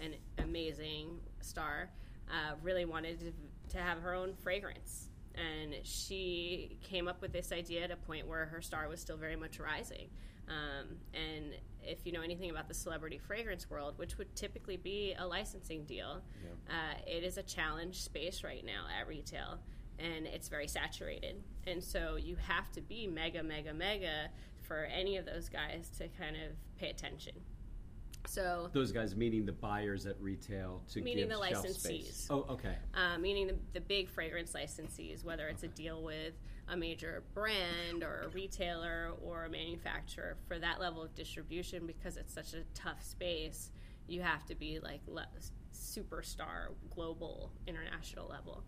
an 0.00 0.14
amazing 0.38 1.18
star, 1.40 1.90
uh, 2.30 2.54
really 2.62 2.84
wanted 2.84 3.18
to, 3.20 3.32
to 3.70 3.78
have 3.78 4.00
her 4.00 4.14
own 4.14 4.34
fragrance. 4.34 5.07
And 5.38 5.74
she 5.84 6.78
came 6.82 7.06
up 7.06 7.22
with 7.22 7.32
this 7.32 7.52
idea 7.52 7.84
at 7.84 7.90
a 7.90 7.96
point 7.96 8.26
where 8.26 8.46
her 8.46 8.60
star 8.60 8.88
was 8.88 9.00
still 9.00 9.16
very 9.16 9.36
much 9.36 9.60
rising. 9.60 10.08
Um, 10.48 10.96
and 11.14 11.52
if 11.82 12.06
you 12.06 12.12
know 12.12 12.22
anything 12.22 12.50
about 12.50 12.68
the 12.68 12.74
celebrity 12.74 13.18
fragrance 13.18 13.70
world, 13.70 13.94
which 13.98 14.18
would 14.18 14.34
typically 14.34 14.76
be 14.76 15.14
a 15.18 15.26
licensing 15.26 15.84
deal, 15.84 16.22
uh, 16.68 16.94
it 17.06 17.22
is 17.22 17.38
a 17.38 17.42
challenge 17.42 18.02
space 18.02 18.42
right 18.42 18.64
now 18.64 18.86
at 18.98 19.06
retail, 19.06 19.58
and 19.98 20.26
it's 20.26 20.48
very 20.48 20.66
saturated. 20.66 21.36
And 21.66 21.84
so 21.84 22.16
you 22.16 22.36
have 22.36 22.72
to 22.72 22.80
be 22.80 23.06
mega, 23.06 23.42
mega, 23.42 23.74
mega 23.74 24.30
for 24.62 24.84
any 24.92 25.16
of 25.18 25.26
those 25.26 25.48
guys 25.48 25.90
to 25.98 26.08
kind 26.08 26.36
of 26.36 26.52
pay 26.78 26.88
attention. 26.90 27.34
So 28.28 28.68
Those 28.74 28.92
guys 28.92 29.16
meaning 29.16 29.46
the 29.46 29.52
buyers 29.52 30.04
at 30.04 30.20
retail 30.20 30.82
to 30.92 31.00
Meaning 31.00 31.28
give 31.28 31.30
the 31.30 31.42
licensees. 31.42 31.78
space. 31.80 32.26
Oh, 32.28 32.44
okay. 32.50 32.76
uh, 32.94 33.16
meaning 33.18 33.46
the, 33.46 33.54
the 33.72 33.80
big 33.80 34.10
fragrance 34.10 34.52
licensees, 34.52 35.24
whether 35.24 35.48
it's 35.48 35.62
a 35.62 35.68
deal 35.68 36.02
with 36.02 36.34
a 36.68 36.76
major 36.76 37.22
brand 37.32 38.02
or 38.02 38.24
a 38.26 38.28
retailer 38.28 39.12
or 39.24 39.46
a 39.46 39.48
manufacturer, 39.50 40.36
for 40.46 40.58
that 40.58 40.78
level 40.78 41.02
of 41.02 41.14
distribution, 41.14 41.86
because 41.86 42.18
it's 42.18 42.34
such 42.34 42.52
a 42.52 42.62
tough 42.74 43.02
space, 43.02 43.70
you 44.06 44.20
have 44.20 44.44
to 44.44 44.54
be 44.54 44.78
like 44.78 45.00
le- 45.06 45.26
superstar, 45.74 46.68
global, 46.94 47.50
international 47.66 48.28
level. 48.28 48.62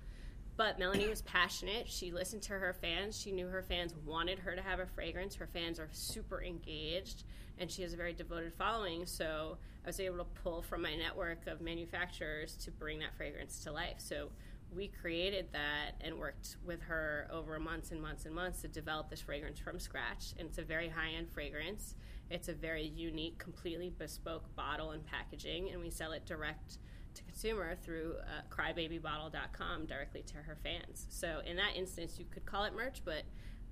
But 0.61 0.79
Melanie 0.79 1.09
was 1.09 1.23
passionate. 1.23 1.88
She 1.88 2.12
listened 2.12 2.42
to 2.42 2.53
her 2.53 2.75
fans. 2.75 3.18
She 3.18 3.33
knew 3.33 3.46
her 3.46 3.62
fans 3.62 3.94
wanted 4.05 4.38
her 4.40 4.55
to 4.55 4.61
have 4.61 4.79
a 4.79 4.85
fragrance. 4.85 5.35
Her 5.35 5.46
fans 5.46 5.81
are 5.81 5.88
super 5.90 6.42
engaged, 6.42 7.25
and 7.57 7.70
she 7.70 7.81
has 7.81 7.94
a 7.94 7.96
very 7.96 8.12
devoted 8.12 8.53
following. 8.53 9.07
So 9.07 9.57
I 9.83 9.88
was 9.88 9.99
able 10.01 10.18
to 10.18 10.27
pull 10.42 10.61
from 10.61 10.83
my 10.83 10.94
network 10.94 11.46
of 11.46 11.62
manufacturers 11.62 12.57
to 12.57 12.70
bring 12.70 12.99
that 12.99 13.16
fragrance 13.16 13.64
to 13.64 13.73
life. 13.73 13.94
So 13.96 14.29
we 14.70 14.88
created 14.88 15.46
that 15.53 15.92
and 16.03 16.18
worked 16.18 16.59
with 16.62 16.83
her 16.83 17.27
over 17.33 17.59
months 17.59 17.90
and 17.90 18.03
months 18.03 18.27
and 18.27 18.35
months 18.35 18.61
to 18.61 18.68
develop 18.68 19.09
this 19.09 19.23
fragrance 19.23 19.59
from 19.59 19.81
scratch. 19.81 20.35
And 20.38 20.46
it's 20.46 20.59
a 20.59 20.62
very 20.62 20.90
high 20.90 21.12
end 21.16 21.31
fragrance. 21.33 21.94
It's 22.29 22.49
a 22.49 22.55
very 22.55 22.85
unique, 22.85 23.38
completely 23.38 23.94
bespoke 23.96 24.55
bottle 24.57 24.90
and 24.90 25.07
packaging, 25.07 25.70
and 25.70 25.81
we 25.81 25.88
sell 25.88 26.12
it 26.12 26.27
direct 26.27 26.77
to 27.20 27.24
consumer 27.33 27.76
through 27.83 28.14
uh, 28.20 28.42
crybabybottle.com 28.54 29.87
directly 29.87 30.22
to 30.22 30.37
her 30.37 30.56
fans. 30.62 31.06
So 31.09 31.40
in 31.46 31.56
that 31.56 31.76
instance, 31.76 32.18
you 32.18 32.24
could 32.30 32.46
call 32.46 32.64
it 32.64 32.74
merch, 32.74 33.02
but 33.04 33.22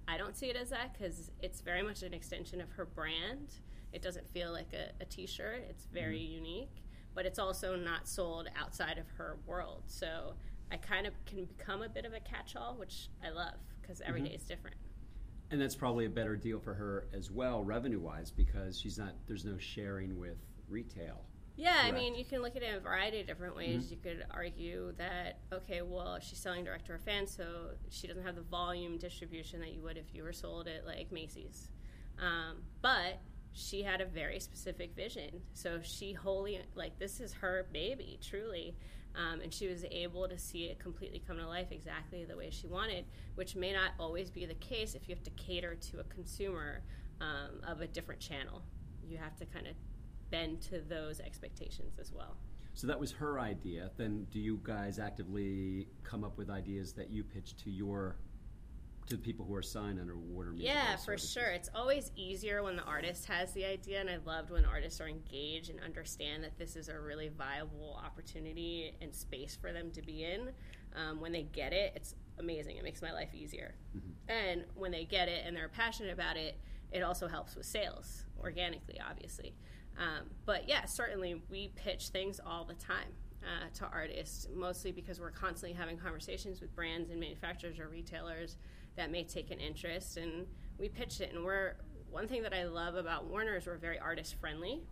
I 0.07 0.17
don't 0.17 0.37
see 0.37 0.47
it 0.47 0.57
as 0.57 0.71
that 0.71 0.93
because 0.93 1.31
it's 1.41 1.61
very 1.61 1.83
much 1.83 2.03
an 2.03 2.15
extension 2.15 2.61
of 2.61 2.71
her 2.73 2.85
brand. 2.85 3.55
It 3.93 4.03
doesn't 4.03 4.29
feel 4.31 4.53
like 4.53 4.73
a, 4.73 5.03
a 5.03 5.07
t-shirt. 5.07 5.67
It's 5.69 5.87
very 5.93 6.19
unique, 6.19 6.83
but 7.15 7.27
it's 7.27 7.39
also 7.39 7.77
not 7.77 8.09
sold 8.09 8.49
outside 8.59 8.99
of 8.99 9.09
her 9.17 9.39
world. 9.47 9.83
So 9.87 10.35
I 10.71 10.77
kind 10.77 11.07
of 11.07 11.13
can 11.25 11.45
become 11.45 11.83
a 11.83 11.89
bit 11.89 12.05
of 12.05 12.13
a 12.13 12.21
catch-all, 12.21 12.77
which 12.79 13.09
I 13.25 13.31
love 13.31 13.55
because 13.81 14.03
every 14.05 14.21
day 14.23 14.35
is 14.35 14.43
different. 14.43 14.77
And 15.51 15.59
that's 15.59 15.75
probably 15.75 16.05
a 16.05 16.11
better 16.11 16.37
deal 16.37 16.61
for 16.61 16.75
her 16.75 17.07
as 17.15 17.31
well, 17.31 17.65
revenue 17.65 18.01
wise, 18.01 18.31
because 18.31 18.79
she's 18.79 18.99
not. 18.99 19.15
There's 19.27 19.47
no 19.47 19.57
sharing 19.57 20.19
with 20.19 20.37
retail. 20.69 21.23
Yeah, 21.59 21.81
I 21.83 21.91
mean, 21.91 22.15
you 22.15 22.25
can 22.25 22.41
look 22.41 22.55
at 22.55 22.63
it 22.63 22.69
in 22.69 22.77
a 22.77 22.81
variety 22.81 23.21
of 23.21 23.27
different 23.27 23.57
ways. 23.57 23.91
You 23.91 23.97
could 23.97 24.25
argue 24.31 24.93
that, 24.97 25.41
okay, 25.53 25.83
well, 25.83 26.19
she's 26.21 26.39
selling 26.39 26.65
direct 26.65 26.87
to 26.87 26.93
her 26.93 26.99
fans, 26.99 27.35
so 27.37 27.71
she 27.91 28.07
doesn't 28.07 28.23
have 28.23 28.37
the 28.37 28.43
volume 28.43 28.97
distribution 28.97 29.59
that 29.61 29.73
you 29.73 29.83
would 29.83 29.97
if 29.97 30.15
you 30.15 30.23
were 30.23 30.33
sold 30.33 30.69
at 30.69 30.87
like 30.87 31.11
Macy's. 31.11 31.69
Um, 32.21 32.59
but 32.81 33.19
she 33.53 33.83
had 33.83 34.01
a 34.01 34.07
very 34.07 34.39
specific 34.39 34.95
vision. 34.95 35.43
So 35.53 35.81
she 35.83 36.13
wholly, 36.13 36.61
like, 36.77 36.97
this 37.01 37.19
is 37.19 37.33
her 37.35 37.67
baby, 37.73 38.21
truly. 38.23 38.77
Um, 39.17 39.41
and 39.41 39.53
she 39.53 39.67
was 39.67 39.85
able 39.91 40.29
to 40.29 40.39
see 40.39 40.67
it 40.67 40.79
completely 40.79 41.21
come 41.27 41.39
to 41.39 41.49
life 41.49 41.73
exactly 41.73 42.25
the 42.25 42.37
way 42.37 42.51
she 42.51 42.69
wanted, 42.69 43.05
which 43.35 43.57
may 43.57 43.73
not 43.73 43.91
always 43.99 44.31
be 44.31 44.47
the 44.47 44.55
case 44.55 44.95
if 44.95 45.09
you 45.09 45.15
have 45.17 45.25
to 45.25 45.31
cater 45.31 45.75
to 45.75 45.99
a 45.99 46.05
consumer 46.05 46.83
um, 47.21 47.61
of 47.67 47.81
a 47.81 47.89
different 47.89 48.21
channel. 48.21 48.63
You 49.05 49.17
have 49.17 49.35
to 49.39 49.47
kind 49.47 49.67
of 49.67 49.73
bend 50.31 50.61
to 50.63 50.81
those 50.81 51.21
expectations 51.21 51.99
as 51.99 52.13
well. 52.13 52.37
So 52.75 52.87
that 52.87 53.01
was 53.01 53.11
her 53.13 53.41
idea. 53.41 53.91
Then, 53.97 54.27
do 54.31 54.39
you 54.39 54.61
guys 54.63 54.99
actively 54.99 55.89
come 56.05 56.23
up 56.23 56.39
with 56.39 56.49
ideas 56.49 56.93
that 56.93 57.11
you 57.11 57.25
pitch 57.25 57.57
to 57.65 57.71
your 57.71 58.17
to 59.09 59.17
the 59.17 59.23
people 59.23 59.47
who 59.47 59.55
are 59.55 59.63
signed 59.63 59.99
under 59.99 60.17
Warner 60.17 60.53
Music? 60.53 60.69
Yeah, 60.69 60.97
for 60.97 61.17
Services? 61.17 61.33
sure. 61.33 61.49
It's 61.49 61.71
always 61.75 62.13
easier 62.15 62.63
when 62.63 62.77
the 62.77 62.83
artist 62.83 63.25
has 63.27 63.53
the 63.53 63.65
idea, 63.65 64.01
and 64.01 64.11
I 64.11 64.19
loved 64.25 64.51
when 64.51 64.65
artists 64.65 65.01
are 65.01 65.09
engaged 65.09 65.71
and 65.71 65.81
understand 65.81 66.45
that 66.45 66.59
this 66.59 66.77
is 66.77 66.89
a 66.89 67.01
really 67.01 67.31
viable 67.31 67.99
opportunity 68.05 68.95
and 69.01 69.15
space 69.15 69.57
for 69.59 69.73
them 69.73 69.91
to 69.93 70.03
be 70.03 70.25
in. 70.25 70.51
Um, 70.95 71.21
when 71.21 71.33
they 71.33 71.45
get 71.45 71.73
it, 71.73 71.93
it's 71.97 72.15
amazing. 72.39 72.77
It 72.77 72.85
makes 72.85 73.01
my 73.03 73.13
life 73.13 73.35
easier. 73.35 73.75
And 74.29 74.65
when 74.75 74.91
they 74.93 75.05
get 75.05 75.29
it 75.29 75.45
and 75.47 75.57
they're 75.57 75.69
passionate 75.69 76.13
about 76.13 76.37
it, 76.37 76.59
it 76.93 77.03
also 77.03 77.29
helps 77.29 77.57
with 77.57 77.67
sales 77.67 78.25
organically, 78.41 79.01
obviously. 79.09 79.55
Um, 79.99 80.31
but 80.47 80.69
yeah, 80.69 80.85
certainly 80.85 81.43
we 81.51 81.73
pitch 81.75 82.09
things 82.09 82.41
all 82.45 82.65
the 82.65 82.75
time. 82.75 83.09
Uh, 83.41 83.69
to 83.73 83.85
artists, 83.87 84.49
mostly 84.53 84.91
because 84.91 85.21
we're 85.21 85.31
constantly 85.31 85.73
having 85.73 85.97
conversations 85.97 86.61
with 86.61 86.75
brands 86.75 87.09
and 87.09 87.21
manufacturers 87.21 87.79
or 87.79 87.87
retailers 87.87 88.57
that 88.97 89.13
may 89.13 89.23
take 89.23 89.53
an 89.53 89.61
interest, 89.61 90.17
and 90.17 90.45
we 90.77 90.89
pitch 90.89 91.21
it. 91.21 91.33
And 91.33 91.45
we're 91.45 91.77
one 92.11 92.27
thing 92.27 92.43
that 92.43 92.53
I 92.53 92.65
love 92.65 92.97
about 92.97 93.27
Warner 93.27 93.57
is 93.57 93.67
we're 93.67 93.77
very 93.77 93.99
artist 93.99 94.35
friendly, 94.41 94.83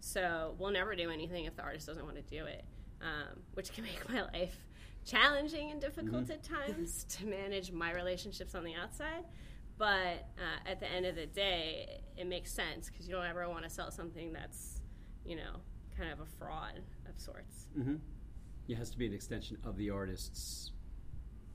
so 0.00 0.54
we'll 0.58 0.70
never 0.70 0.94
do 0.94 1.10
anything 1.10 1.46
if 1.46 1.56
the 1.56 1.62
artist 1.62 1.86
doesn't 1.86 2.04
want 2.04 2.16
to 2.16 2.22
do 2.22 2.44
it, 2.44 2.64
um, 3.00 3.40
which 3.54 3.72
can 3.72 3.84
make 3.90 4.08
my 4.08 4.22
life 4.22 4.56
challenging 5.04 5.70
and 5.70 5.80
difficult 5.80 6.28
at 6.30 6.42
times 6.42 7.04
to 7.08 7.26
manage 7.26 7.72
my 7.72 7.92
relationships 7.92 8.54
on 8.54 8.64
the 8.64 8.74
outside. 8.74 9.24
But 9.78 10.28
uh, 10.38 10.70
at 10.70 10.80
the 10.80 10.90
end 10.90 11.04
of 11.06 11.16
the 11.16 11.26
day, 11.26 12.00
it 12.16 12.26
makes 12.26 12.50
sense 12.52 12.88
because 12.88 13.06
you 13.06 13.14
don't 13.14 13.26
ever 13.26 13.48
want 13.48 13.64
to 13.64 13.70
sell 13.70 13.90
something 13.90 14.32
that's, 14.32 14.80
you 15.24 15.36
know, 15.36 15.60
kind 15.96 16.10
of 16.10 16.20
a 16.20 16.26
fraud 16.38 16.80
of 17.08 17.20
sorts. 17.20 17.66
Mm-hmm. 17.78 17.96
It 18.68 18.76
has 18.78 18.90
to 18.90 18.98
be 18.98 19.06
an 19.06 19.12
extension 19.12 19.58
of 19.64 19.76
the 19.76 19.90
artist's 19.90 20.72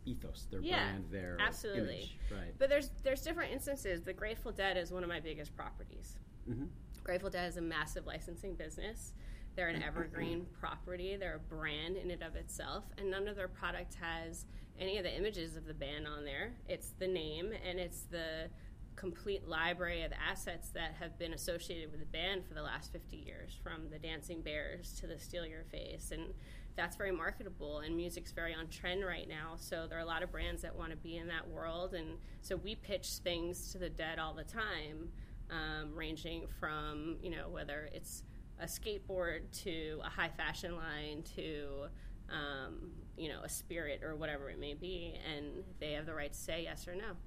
ethos, 0.05 0.47
their 0.51 0.61
Yeah, 0.61 0.83
brand, 0.91 1.05
their 1.11 1.37
absolutely. 1.39 1.81
image. 1.95 2.19
Right. 2.31 2.53
But 2.57 2.69
there's 2.69 2.91
there's 3.03 3.21
different 3.21 3.51
instances. 3.53 4.01
The 4.01 4.13
Grateful 4.13 4.51
Dead 4.51 4.77
is 4.77 4.91
one 4.91 5.03
of 5.03 5.09
my 5.09 5.19
biggest 5.19 5.55
properties. 5.55 6.17
Mhm. 6.49 6.67
Grateful 7.03 7.29
Dead 7.29 7.47
is 7.49 7.57
a 7.57 7.61
massive 7.61 8.05
licensing 8.05 8.55
business. 8.55 9.13
They're 9.55 9.69
an 9.69 9.83
evergreen 9.83 10.45
property. 10.59 11.17
They're 11.17 11.35
a 11.35 11.55
brand 11.55 11.97
in 11.97 12.11
and 12.11 12.23
of 12.23 12.35
itself, 12.35 12.85
and 12.97 13.11
none 13.11 13.27
of 13.27 13.35
their 13.35 13.47
product 13.47 13.95
has 14.01 14.45
any 14.79 14.97
of 14.97 15.03
the 15.03 15.15
images 15.15 15.55
of 15.55 15.65
the 15.65 15.73
band 15.73 16.07
on 16.07 16.23
there. 16.25 16.53
It's 16.67 16.93
the 16.99 17.07
name 17.07 17.51
and 17.67 17.79
it's 17.79 18.01
the 18.09 18.49
complete 18.95 19.47
library 19.47 20.03
of 20.03 20.11
assets 20.13 20.69
that 20.69 20.95
have 20.99 21.17
been 21.17 21.33
associated 21.33 21.91
with 21.91 21.99
the 21.99 22.05
band 22.05 22.45
for 22.45 22.53
the 22.53 22.61
last 22.61 22.91
50 22.91 23.17
years, 23.17 23.57
from 23.63 23.89
the 23.89 23.97
Dancing 23.97 24.41
Bears 24.41 24.93
to 24.99 25.07
the 25.07 25.17
Steal 25.17 25.45
Your 25.45 25.63
Face, 25.63 26.11
and 26.11 26.33
that's 26.75 26.95
very 26.95 27.11
marketable. 27.11 27.79
And 27.79 27.95
music's 27.95 28.31
very 28.31 28.53
on 28.53 28.67
trend 28.67 29.05
right 29.05 29.27
now, 29.27 29.55
so 29.55 29.87
there 29.87 29.97
are 29.97 30.01
a 30.01 30.05
lot 30.05 30.23
of 30.23 30.31
brands 30.31 30.61
that 30.61 30.75
want 30.75 30.91
to 30.91 30.97
be 30.97 31.17
in 31.17 31.27
that 31.27 31.47
world, 31.47 31.93
and 31.93 32.17
so 32.41 32.55
we 32.55 32.75
pitch 32.75 33.07
things 33.23 33.71
to 33.71 33.77
the 33.77 33.89
Dead 33.89 34.19
all 34.19 34.33
the 34.33 34.43
time, 34.43 35.09
um, 35.49 35.95
ranging 35.95 36.47
from 36.59 37.17
you 37.21 37.29
know 37.29 37.49
whether 37.49 37.89
it's 37.93 38.23
a 38.61 38.65
skateboard 38.65 39.41
to 39.63 39.99
a 40.03 40.09
high 40.09 40.29
fashion 40.29 40.75
line 40.75 41.23
to 41.35 41.87
um, 42.29 42.91
you 43.17 43.27
know 43.27 43.41
a 43.43 43.49
spirit 43.49 44.01
or 44.03 44.15
whatever 44.15 44.49
it 44.49 44.59
may 44.59 44.73
be, 44.73 45.15
and 45.35 45.63
they 45.79 45.93
have 45.93 46.05
the 46.05 46.13
right 46.13 46.31
to 46.31 46.39
say 46.39 46.63
yes 46.63 46.87
or 46.87 46.95
no. 46.95 47.17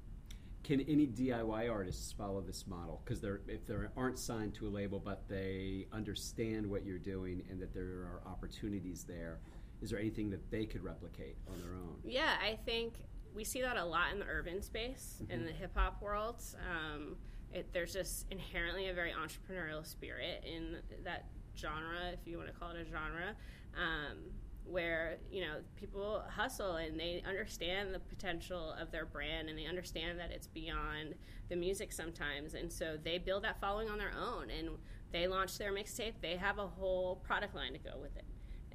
Can 0.62 0.80
any 0.80 1.06
DIY 1.06 1.70
artists 1.70 2.12
follow 2.12 2.40
this 2.40 2.66
model? 2.66 3.02
Because 3.04 3.20
they're 3.20 3.42
if 3.48 3.66
they 3.66 3.74
aren't 3.96 4.18
signed 4.18 4.54
to 4.54 4.66
a 4.66 4.70
label, 4.70 4.98
but 4.98 5.28
they 5.28 5.86
understand 5.92 6.66
what 6.66 6.86
you're 6.86 6.98
doing 6.98 7.42
and 7.50 7.60
that 7.60 7.74
there 7.74 7.84
are 7.84 8.22
opportunities 8.26 9.04
there, 9.04 9.40
is 9.82 9.90
there 9.90 9.98
anything 9.98 10.30
that 10.30 10.50
they 10.50 10.64
could 10.64 10.82
replicate 10.82 11.36
on 11.48 11.60
their 11.60 11.74
own? 11.74 11.96
Yeah, 12.04 12.36
I 12.42 12.56
think 12.64 12.94
we 13.34 13.44
see 13.44 13.60
that 13.60 13.76
a 13.76 13.84
lot 13.84 14.12
in 14.12 14.20
the 14.20 14.26
urban 14.26 14.62
space, 14.62 15.20
in 15.28 15.44
the 15.44 15.52
hip 15.52 15.72
hop 15.76 16.00
world. 16.00 16.42
Um, 16.70 17.16
it, 17.54 17.72
there's 17.72 17.92
just 17.92 18.26
inherently 18.30 18.88
a 18.88 18.94
very 18.94 19.12
entrepreneurial 19.12 19.86
spirit 19.86 20.44
in 20.44 20.76
that 21.04 21.26
genre, 21.56 22.10
if 22.12 22.26
you 22.26 22.36
want 22.36 22.48
to 22.48 22.54
call 22.54 22.70
it 22.70 22.76
a 22.76 22.84
genre, 22.84 23.34
um, 23.76 24.18
where 24.64 25.18
you 25.30 25.42
know 25.42 25.56
people 25.76 26.22
hustle 26.28 26.76
and 26.76 26.98
they 26.98 27.22
understand 27.28 27.94
the 27.94 28.00
potential 28.00 28.74
of 28.80 28.90
their 28.90 29.04
brand 29.04 29.48
and 29.48 29.58
they 29.58 29.66
understand 29.66 30.18
that 30.18 30.30
it's 30.30 30.46
beyond 30.46 31.14
the 31.48 31.56
music 31.56 31.92
sometimes, 31.92 32.54
and 32.54 32.72
so 32.72 32.98
they 33.02 33.18
build 33.18 33.44
that 33.44 33.60
following 33.60 33.88
on 33.88 33.98
their 33.98 34.12
own 34.18 34.50
and 34.50 34.70
they 35.12 35.28
launch 35.28 35.58
their 35.58 35.72
mixtape. 35.72 36.14
They 36.20 36.36
have 36.36 36.58
a 36.58 36.66
whole 36.66 37.16
product 37.16 37.54
line 37.54 37.72
to 37.72 37.78
go 37.78 37.92
with 38.00 38.16
it 38.16 38.24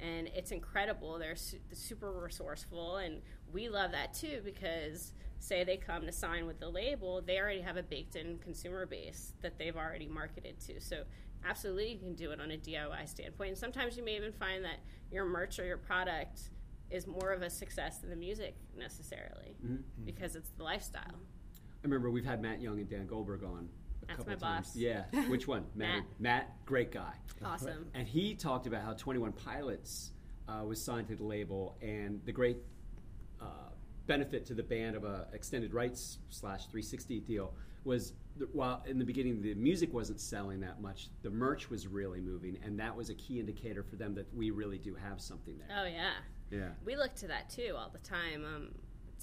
and 0.02 0.28
it's 0.34 0.50
incredible. 0.50 1.18
They're 1.18 1.36
su- 1.36 1.58
super 1.72 2.10
resourceful, 2.12 2.96
and 2.96 3.20
we 3.52 3.68
love 3.68 3.92
that 3.92 4.14
too 4.14 4.40
because 4.44 5.12
say 5.40 5.64
they 5.64 5.76
come 5.76 6.06
to 6.06 6.12
sign 6.12 6.46
with 6.46 6.60
the 6.60 6.68
label, 6.68 7.20
they 7.20 7.38
already 7.38 7.60
have 7.62 7.76
a 7.76 7.82
baked-in 7.82 8.38
consumer 8.38 8.86
base 8.86 9.32
that 9.40 9.58
they've 9.58 9.76
already 9.76 10.06
marketed 10.06 10.60
to. 10.60 10.80
So 10.80 11.02
absolutely, 11.44 11.92
you 11.92 11.98
can 11.98 12.14
do 12.14 12.30
it 12.30 12.40
on 12.40 12.50
a 12.52 12.56
DIY 12.56 13.08
standpoint. 13.08 13.48
And 13.50 13.58
sometimes 13.58 13.96
you 13.96 14.04
may 14.04 14.16
even 14.16 14.32
find 14.32 14.64
that 14.64 14.80
your 15.10 15.24
merch 15.24 15.58
or 15.58 15.64
your 15.64 15.78
product 15.78 16.50
is 16.90 17.06
more 17.06 17.32
of 17.32 17.42
a 17.42 17.50
success 17.50 17.98
than 17.98 18.10
the 18.10 18.16
music 18.16 18.54
necessarily 18.76 19.56
because 20.04 20.36
it's 20.36 20.50
the 20.50 20.62
lifestyle. 20.62 21.02
I 21.08 21.84
remember 21.84 22.10
we've 22.10 22.24
had 22.24 22.42
Matt 22.42 22.60
Young 22.60 22.78
and 22.78 22.88
Dan 22.88 23.06
Goldberg 23.06 23.42
on 23.42 23.68
a 24.02 24.06
That's 24.06 24.18
couple 24.18 24.32
my 24.34 24.38
times. 24.54 24.66
boss. 24.68 24.76
Yeah, 24.76 25.04
which 25.28 25.46
one? 25.48 25.64
Matt. 25.74 26.02
Matt, 26.18 26.64
great 26.66 26.92
guy. 26.92 27.12
Awesome. 27.44 27.86
And 27.94 28.06
he 28.06 28.34
talked 28.34 28.66
about 28.66 28.82
how 28.82 28.92
21 28.92 29.32
Pilots 29.32 30.10
uh, 30.48 30.64
was 30.64 30.82
signed 30.82 31.06
to 31.08 31.16
the 31.16 31.24
label, 31.24 31.76
and 31.80 32.20
the 32.26 32.32
great 32.32 32.58
benefit 34.10 34.44
to 34.44 34.54
the 34.54 34.62
band 34.62 34.96
of 34.96 35.04
a 35.04 35.28
extended 35.32 35.72
rights 35.72 36.18
slash 36.30 36.62
360 36.66 37.20
deal 37.20 37.54
was 37.84 38.12
that 38.38 38.52
while 38.52 38.82
in 38.86 38.98
the 38.98 39.04
beginning 39.04 39.40
the 39.40 39.54
music 39.54 39.94
wasn't 39.94 40.20
selling 40.20 40.58
that 40.60 40.82
much, 40.82 41.08
the 41.22 41.30
merch 41.30 41.70
was 41.70 41.86
really 41.86 42.20
moving, 42.20 42.58
and 42.64 42.78
that 42.80 42.94
was 42.94 43.08
a 43.08 43.14
key 43.14 43.38
indicator 43.38 43.84
for 43.84 43.94
them 43.94 44.12
that 44.16 44.26
we 44.34 44.50
really 44.50 44.78
do 44.78 44.96
have 44.96 45.20
something 45.20 45.56
there. 45.58 45.68
Oh 45.80 45.86
yeah. 45.86 46.10
Yeah. 46.50 46.70
we 46.84 46.96
look 46.96 47.14
to 47.16 47.28
that 47.28 47.48
too 47.48 47.74
all 47.78 47.90
the 47.90 48.00
time 48.00 48.44
um, 48.44 48.68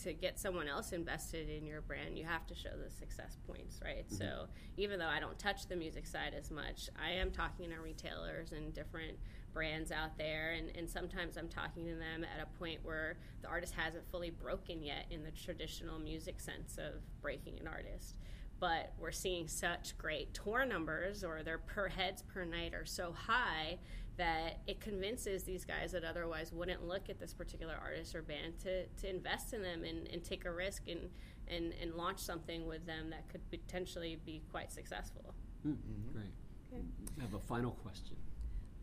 to 0.03 0.13
get 0.13 0.39
someone 0.39 0.69
else 0.69 0.93
invested 0.93 1.49
in 1.49 1.65
your 1.65 1.81
brand 1.81 2.17
you 2.17 2.23
have 2.23 2.47
to 2.47 2.55
show 2.55 2.69
the 2.81 2.89
success 2.89 3.35
points 3.45 3.81
right 3.83 4.05
so 4.07 4.45
even 4.77 4.97
though 4.97 5.07
i 5.07 5.19
don't 5.19 5.37
touch 5.37 5.67
the 5.67 5.75
music 5.75 6.05
side 6.05 6.33
as 6.37 6.51
much 6.51 6.89
i 7.03 7.11
am 7.11 7.29
talking 7.31 7.69
to 7.69 7.75
retailers 7.81 8.53
and 8.53 8.73
different 8.73 9.17
brands 9.53 9.91
out 9.91 10.17
there 10.17 10.51
and, 10.51 10.75
and 10.75 10.89
sometimes 10.89 11.37
i'm 11.37 11.47
talking 11.47 11.85
to 11.85 11.95
them 11.95 12.23
at 12.23 12.41
a 12.41 12.57
point 12.59 12.79
where 12.83 13.17
the 13.41 13.47
artist 13.47 13.73
hasn't 13.75 14.07
fully 14.09 14.29
broken 14.29 14.83
yet 14.83 15.05
in 15.09 15.23
the 15.23 15.31
traditional 15.31 15.99
music 15.99 16.39
sense 16.39 16.77
of 16.77 17.01
breaking 17.21 17.59
an 17.59 17.67
artist 17.67 18.17
but 18.59 18.93
we're 18.99 19.11
seeing 19.11 19.47
such 19.47 19.97
great 19.97 20.33
tour 20.33 20.65
numbers 20.65 21.23
or 21.23 21.43
their 21.43 21.59
per 21.59 21.87
heads 21.87 22.23
per 22.23 22.43
night 22.43 22.73
are 22.73 22.85
so 22.85 23.13
high 23.13 23.77
that 24.17 24.61
it 24.65 24.81
convinces 24.81 25.43
these 25.43 25.63
guys 25.63 25.91
that 25.91 26.03
otherwise 26.03 26.51
wouldn't 26.51 26.83
look 26.87 27.07
at 27.07 27.19
this 27.19 27.33
particular 27.33 27.75
artist 27.79 28.15
or 28.15 28.23
band 28.23 28.57
to, 28.59 28.85
to 28.87 29.07
invest 29.07 29.53
in 29.53 29.61
them 29.61 29.83
and, 29.83 30.07
and 30.07 30.23
take 30.23 30.45
a 30.45 30.51
risk 30.51 30.87
and, 30.87 31.01
and, 31.47 31.73
and 31.81 31.93
launch 31.93 32.19
something 32.19 32.65
with 32.65 32.85
them 32.87 33.11
that 33.11 33.29
could 33.29 33.47
potentially 33.51 34.19
be 34.25 34.41
quite 34.51 34.71
successful. 34.71 35.35
Hmm, 35.61 35.73
Great. 36.11 36.83
I 37.19 37.21
have 37.21 37.35
a 37.35 37.39
final 37.39 37.71
question. 37.71 38.17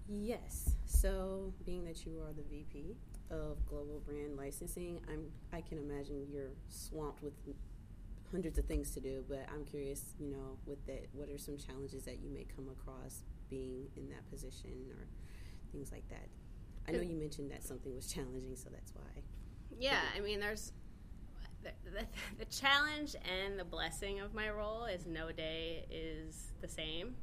Yes. 0.09 0.75
So, 0.85 1.53
being 1.65 1.85
that 1.85 2.05
you 2.05 2.21
are 2.21 2.33
the 2.33 2.43
VP 2.43 2.97
of 3.31 3.65
Global 3.67 4.03
Brand 4.07 4.37
Licensing, 4.37 5.01
I'm 5.11 5.31
I 5.53 5.61
can 5.61 5.79
imagine 5.79 6.27
you're 6.31 6.53
swamped 6.69 7.23
with 7.23 7.33
hundreds 8.31 8.59
of 8.59 8.67
things 8.67 8.91
to 8.91 9.01
do. 9.01 9.25
But 9.29 9.47
I'm 9.53 9.65
curious, 9.65 10.15
you 10.19 10.31
know, 10.31 10.59
with 10.67 10.85
that, 10.87 11.07
what 11.13 11.29
are 11.29 11.39
some 11.39 11.57
challenges 11.57 12.05
that 12.05 12.21
you 12.21 12.31
may 12.31 12.47
come 12.55 12.69
across 12.69 13.23
being 13.49 13.87
in 13.97 14.09
that 14.11 14.29
position 14.31 14.91
or 14.91 15.07
things 15.73 15.93
like 15.93 16.09
that? 16.09 16.29
I 16.87 16.93
know 16.93 17.01
you 17.01 17.17
mentioned 17.17 17.51
that 17.51 17.65
something 17.65 17.95
was 17.95 18.13
challenging, 18.13 18.57
so 18.57 18.69
that's 18.71 18.93
why. 18.95 19.23
Yeah, 19.79 20.01
I 20.15 20.21
mean, 20.21 20.39
there's 20.41 20.73
the, 21.63 21.71
the, 21.91 22.07
the 22.39 22.45
challenge 22.45 23.17
and 23.25 23.59
the 23.59 23.65
blessing 23.65 24.21
of 24.21 24.35
my 24.35 24.51
role 24.51 24.85
is 24.85 25.07
no 25.07 25.33
day 25.33 25.87
is 25.91 26.53
the 26.61 26.69
same, 26.69 27.15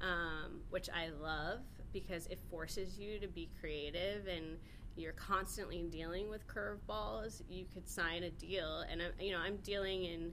um, 0.00 0.62
which 0.70 0.88
I 0.88 1.10
love 1.22 1.60
because 1.92 2.26
it 2.26 2.38
forces 2.50 2.98
you 2.98 3.18
to 3.18 3.28
be 3.28 3.48
creative 3.60 4.26
and 4.26 4.56
you're 4.96 5.12
constantly 5.12 5.82
dealing 5.90 6.28
with 6.28 6.46
curveballs. 6.46 7.42
You 7.48 7.64
could 7.72 7.88
sign 7.88 8.24
a 8.24 8.30
deal, 8.30 8.84
and 8.90 9.00
I'm, 9.02 9.12
you 9.20 9.32
know 9.32 9.38
I'm 9.38 9.56
dealing 9.58 10.04
in 10.04 10.32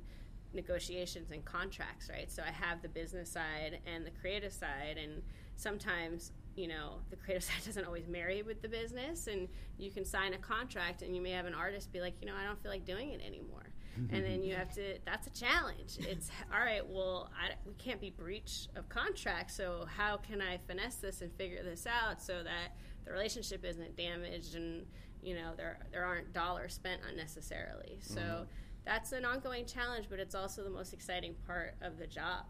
negotiations 0.54 1.32
and 1.32 1.46
contracts, 1.46 2.10
right? 2.10 2.32
So 2.32 2.44
I 2.44 2.52
have 2.52 2.82
the 2.82 2.90
business 2.90 3.30
side 3.30 3.80
and 3.86 4.06
the 4.06 4.12
creative 4.12 4.52
side, 4.52 4.98
and 5.02 5.22
sometimes 5.56 6.32
you 6.60 6.68
know 6.68 7.00
the 7.10 7.16
creative 7.16 7.44
side 7.50 7.64
doesn't 7.66 7.86
always 7.86 8.08
marry 8.08 8.42
with 8.44 8.62
the 8.62 8.70
business, 8.70 9.28
and 9.28 9.48
you 9.78 9.92
can 9.92 10.06
sign 10.06 10.34
a 10.34 10.38
contract, 10.38 11.02
and 11.02 11.16
you 11.16 11.22
may 11.22 11.32
have 11.32 11.46
an 11.46 11.54
artist 11.54 11.92
be 11.92 12.02
like, 12.02 12.16
you 12.22 12.28
know, 12.28 12.36
I 12.36 12.44
don't 12.44 12.62
feel 12.62 12.72
like 12.72 12.86
doing 12.86 13.10
it 13.12 13.22
anymore. 13.26 13.64
and 14.12 14.24
then 14.24 14.44
you 14.44 14.56
have 14.56 14.72
to 14.74 14.98
that's 15.04 15.28
a 15.28 15.32
challenge 15.32 15.98
it's 16.14 16.30
all 16.54 16.60
right 16.62 16.88
well 16.88 17.30
I, 17.36 17.56
we 17.68 17.74
can't 17.74 18.00
be 18.00 18.12
breach 18.12 18.68
of 18.78 18.88
contract 18.88 19.52
so 19.52 19.86
how 19.98 20.16
can 20.16 20.42
i 20.42 20.58
finesse 20.68 20.96
this 20.96 21.22
and 21.22 21.30
figure 21.34 21.64
this 21.64 21.86
out 21.86 22.22
so 22.22 22.42
that 22.44 22.78
the 23.04 23.12
relationship 23.12 23.66
isn't 23.66 23.98
damaged 23.98 24.56
and 24.56 24.86
you 25.22 25.36
know 25.36 25.52
there 25.58 25.80
there 25.92 26.06
aren't 26.06 26.32
dollars 26.32 26.76
spent 26.76 27.02
unnecessarily 27.12 27.98
so 28.00 28.22
mm-hmm. 28.22 28.44
that's 28.86 29.12
an 29.12 29.26
ongoing 29.26 29.66
challenge 29.66 30.06
but 30.10 30.18
it's 30.20 30.36
also 30.36 30.64
the 30.64 30.70
most 30.70 30.94
exciting 30.94 31.34
part 31.46 31.76
of 31.82 31.98
the 31.98 32.08
job 32.08 32.46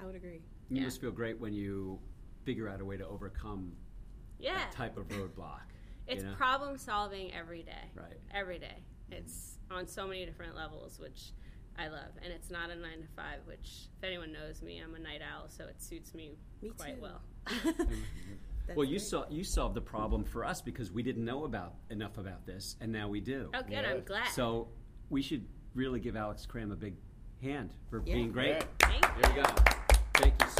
I 0.00 0.06
would 0.06 0.14
agree. 0.14 0.42
You 0.68 0.76
Yeah. 0.76 0.82
must 0.84 1.00
feel 1.00 1.10
great 1.10 1.40
when 1.40 1.52
you 1.54 1.98
figure 2.44 2.68
out 2.68 2.80
a 2.80 2.84
way 2.84 2.96
to 2.96 3.06
overcome 3.06 3.72
yeah 4.38 4.54
that 4.56 4.72
type 4.72 4.96
of 4.96 5.06
roadblock. 5.08 5.60
it's 6.06 6.22
you 6.22 6.28
know? 6.30 6.34
problem 6.36 6.78
solving 6.78 7.32
every 7.32 7.62
day 7.62 7.90
Right. 7.94 8.16
every 8.32 8.58
day 8.58 8.82
it's 9.10 9.58
on 9.70 9.86
so 9.86 10.06
many 10.06 10.24
different 10.26 10.54
levels 10.56 10.98
which 11.00 11.32
i 11.78 11.88
love 11.88 12.10
and 12.22 12.32
it's 12.32 12.50
not 12.50 12.70
a 12.70 12.76
nine 12.76 13.00
to 13.02 13.08
five 13.16 13.38
which 13.46 13.88
if 13.98 14.04
anyone 14.04 14.32
knows 14.32 14.62
me 14.62 14.80
i'm 14.84 14.94
a 14.94 14.98
night 14.98 15.20
owl 15.22 15.48
so 15.48 15.64
it 15.64 15.82
suits 15.82 16.14
me, 16.14 16.36
Me 16.62 16.70
quite 16.76 16.96
too. 16.96 17.02
well 17.02 17.20
mm-hmm. 17.46 17.94
That's 18.66 18.76
Well, 18.76 18.84
you 18.84 18.98
great. 18.98 19.00
saw 19.02 19.24
you 19.30 19.44
solved 19.44 19.74
the 19.74 19.80
problem 19.80 20.24
for 20.24 20.44
us 20.44 20.60
because 20.60 20.92
we 20.92 21.02
didn't 21.02 21.24
know 21.24 21.44
about 21.46 21.76
enough 21.88 22.18
about 22.18 22.44
this, 22.44 22.76
and 22.82 22.92
now 22.92 23.08
we 23.08 23.18
do. 23.20 23.50
oh 23.54 23.62
good 23.62 23.82
i'm 23.84 24.02
glad 24.04 24.28
So 24.28 24.68
we 25.08 25.22
should 25.22 25.46
really 25.74 26.00
give 26.00 26.16
Alix 26.16 26.44
Kram 26.46 26.70
a 26.70 26.76
big 26.76 26.94
hand 27.42 27.70
for 27.88 28.02
Yeah. 28.04 28.14
being 28.14 28.30
great. 28.30 28.48
Yeah. 28.50 28.62
Thank 28.80 29.22
There 29.22 29.36
you 29.36 29.42
go. 29.42 29.48
Thank 30.16 30.34
you 30.42 30.48
so 30.50 30.54
much. 30.56 30.57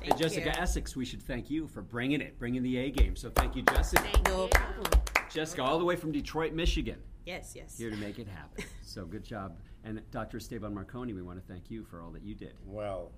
Thank 0.00 0.12
and 0.12 0.20
Jessica 0.20 0.46
you. 0.54 0.60
Essex, 0.62 0.94
we 0.96 1.04
should 1.04 1.22
thank 1.22 1.50
you 1.50 1.66
for 1.66 1.82
bringing 1.82 2.20
it, 2.20 2.38
bringing 2.38 2.62
the 2.62 2.76
A 2.78 2.90
game. 2.90 3.16
So 3.16 3.30
thank 3.30 3.56
you, 3.56 3.62
Jessica. 3.62 4.02
Thank 4.02 4.26
No 4.28 4.44
you. 4.44 4.48
problem. 4.50 5.00
Jessica, 5.30 5.62
all 5.62 5.78
the 5.78 5.84
way 5.84 5.96
from 5.96 6.12
Detroit, 6.12 6.52
Michigan, 6.54 6.98
Yes, 7.26 7.52
yes. 7.54 7.76
here 7.76 7.90
to 7.90 7.96
make 7.96 8.18
it 8.18 8.26
happen. 8.28 8.64
so 8.82 9.04
good 9.04 9.24
job. 9.24 9.58
And 9.84 10.00
Dr. 10.10 10.38
Esteban 10.38 10.74
Marcone, 10.74 11.14
we 11.14 11.22
want 11.22 11.38
to 11.44 11.52
thank 11.52 11.70
you 11.70 11.84
for 11.84 12.00
all 12.00 12.10
that 12.12 12.22
you 12.22 12.34
did. 12.34 12.54
Well, 12.64 13.12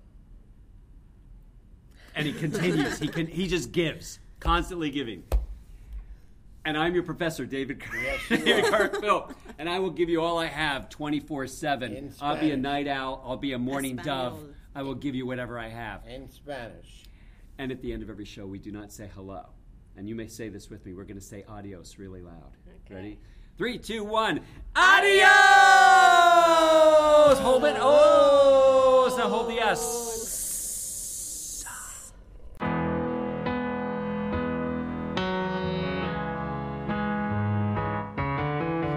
and 2.15 2.25
he 2.27 2.33
continues. 2.33 2.99
he 2.99 3.07
can. 3.07 3.27
He 3.27 3.47
just 3.47 3.71
gives, 3.71 4.19
constantly 4.39 4.89
giving. 4.89 5.23
And 6.65 6.77
I'm 6.77 6.93
your 6.93 7.03
professor, 7.03 7.45
David. 7.45 7.79
Car- 7.81 7.97
Yes, 7.97 8.19
you 8.29 8.37
David 8.37 8.73
are. 8.73 9.29
And 9.57 9.67
I 9.69 9.79
will 9.79 9.89
give 9.89 10.09
you 10.09 10.21
all 10.21 10.37
I 10.37 10.45
have, 10.47 10.89
24 10.89 11.47
7. 11.47 12.13
I'll 12.21 12.37
be 12.39 12.51
a 12.51 12.57
night 12.57 12.87
owl. 12.87 13.23
I'll 13.25 13.37
be 13.37 13.53
a 13.53 13.59
morning 13.59 13.95
dove. 13.95 14.39
Espanol. 14.71 14.75
I 14.75 14.87
will 14.87 14.95
give 14.95 15.15
you 15.15 15.25
whatever 15.25 15.59
I 15.59 15.69
have. 15.69 16.05
in 16.07 16.29
Spanish. 16.29 17.05
And 17.57 17.71
at 17.71 17.81
the 17.81 17.91
end 17.93 18.03
of 18.03 18.09
every 18.09 18.25
show, 18.25 18.45
we 18.45 18.59
do 18.59 18.71
not 18.71 18.91
say 18.91 19.09
hello. 19.13 19.45
And 19.97 20.07
you 20.07 20.15
may 20.15 20.27
say 20.27 20.49
this 20.49 20.69
with 20.69 20.85
me. 20.85 20.93
We're 20.93 21.03
going 21.03 21.19
to 21.19 21.21
say 21.21 21.43
adios 21.47 21.99
really 21.99 22.21
loud. 22.21 22.55
Okay. 22.85 22.95
Ready? 22.95 23.19
Three, 23.57 23.77
two, 23.77 24.03
one. 24.03 24.39
Adios! 24.75 25.27
Hold 27.39 27.65
it. 27.65 27.75
Oh, 27.77 29.13
so 29.15 29.27
hold 29.27 29.49
the 29.49 29.59
S. 29.59 31.65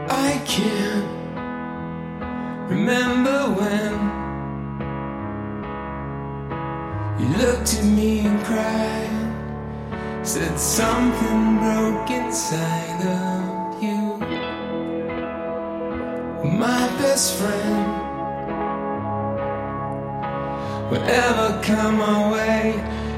I 0.07 0.43
can't 0.47 1.09
remember 2.71 3.39
when 3.59 4.24
you 7.25 7.37
looked 7.39 7.75
at 7.75 7.85
me 7.85 8.21
and 8.21 8.45
cried, 8.45 10.27
said 10.27 10.59
something 10.59 11.59
broke 11.59 12.11
inside 12.11 13.01
of 13.07 13.83
you. 13.83 14.19
My 16.59 16.87
best 16.99 17.39
friend, 17.39 17.87
whatever 20.91 21.61
come 21.63 21.99
my 21.99 22.33
way, 22.33 22.75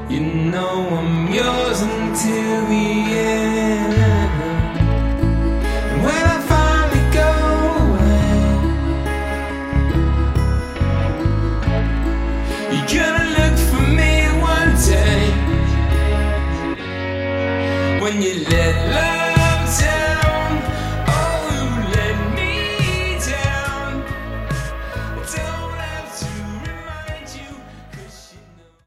you 0.09 0.21
know 0.21 0.87
I'm 0.89 1.33
yours 1.33 1.81
until 1.81 2.65
the 2.67 4.16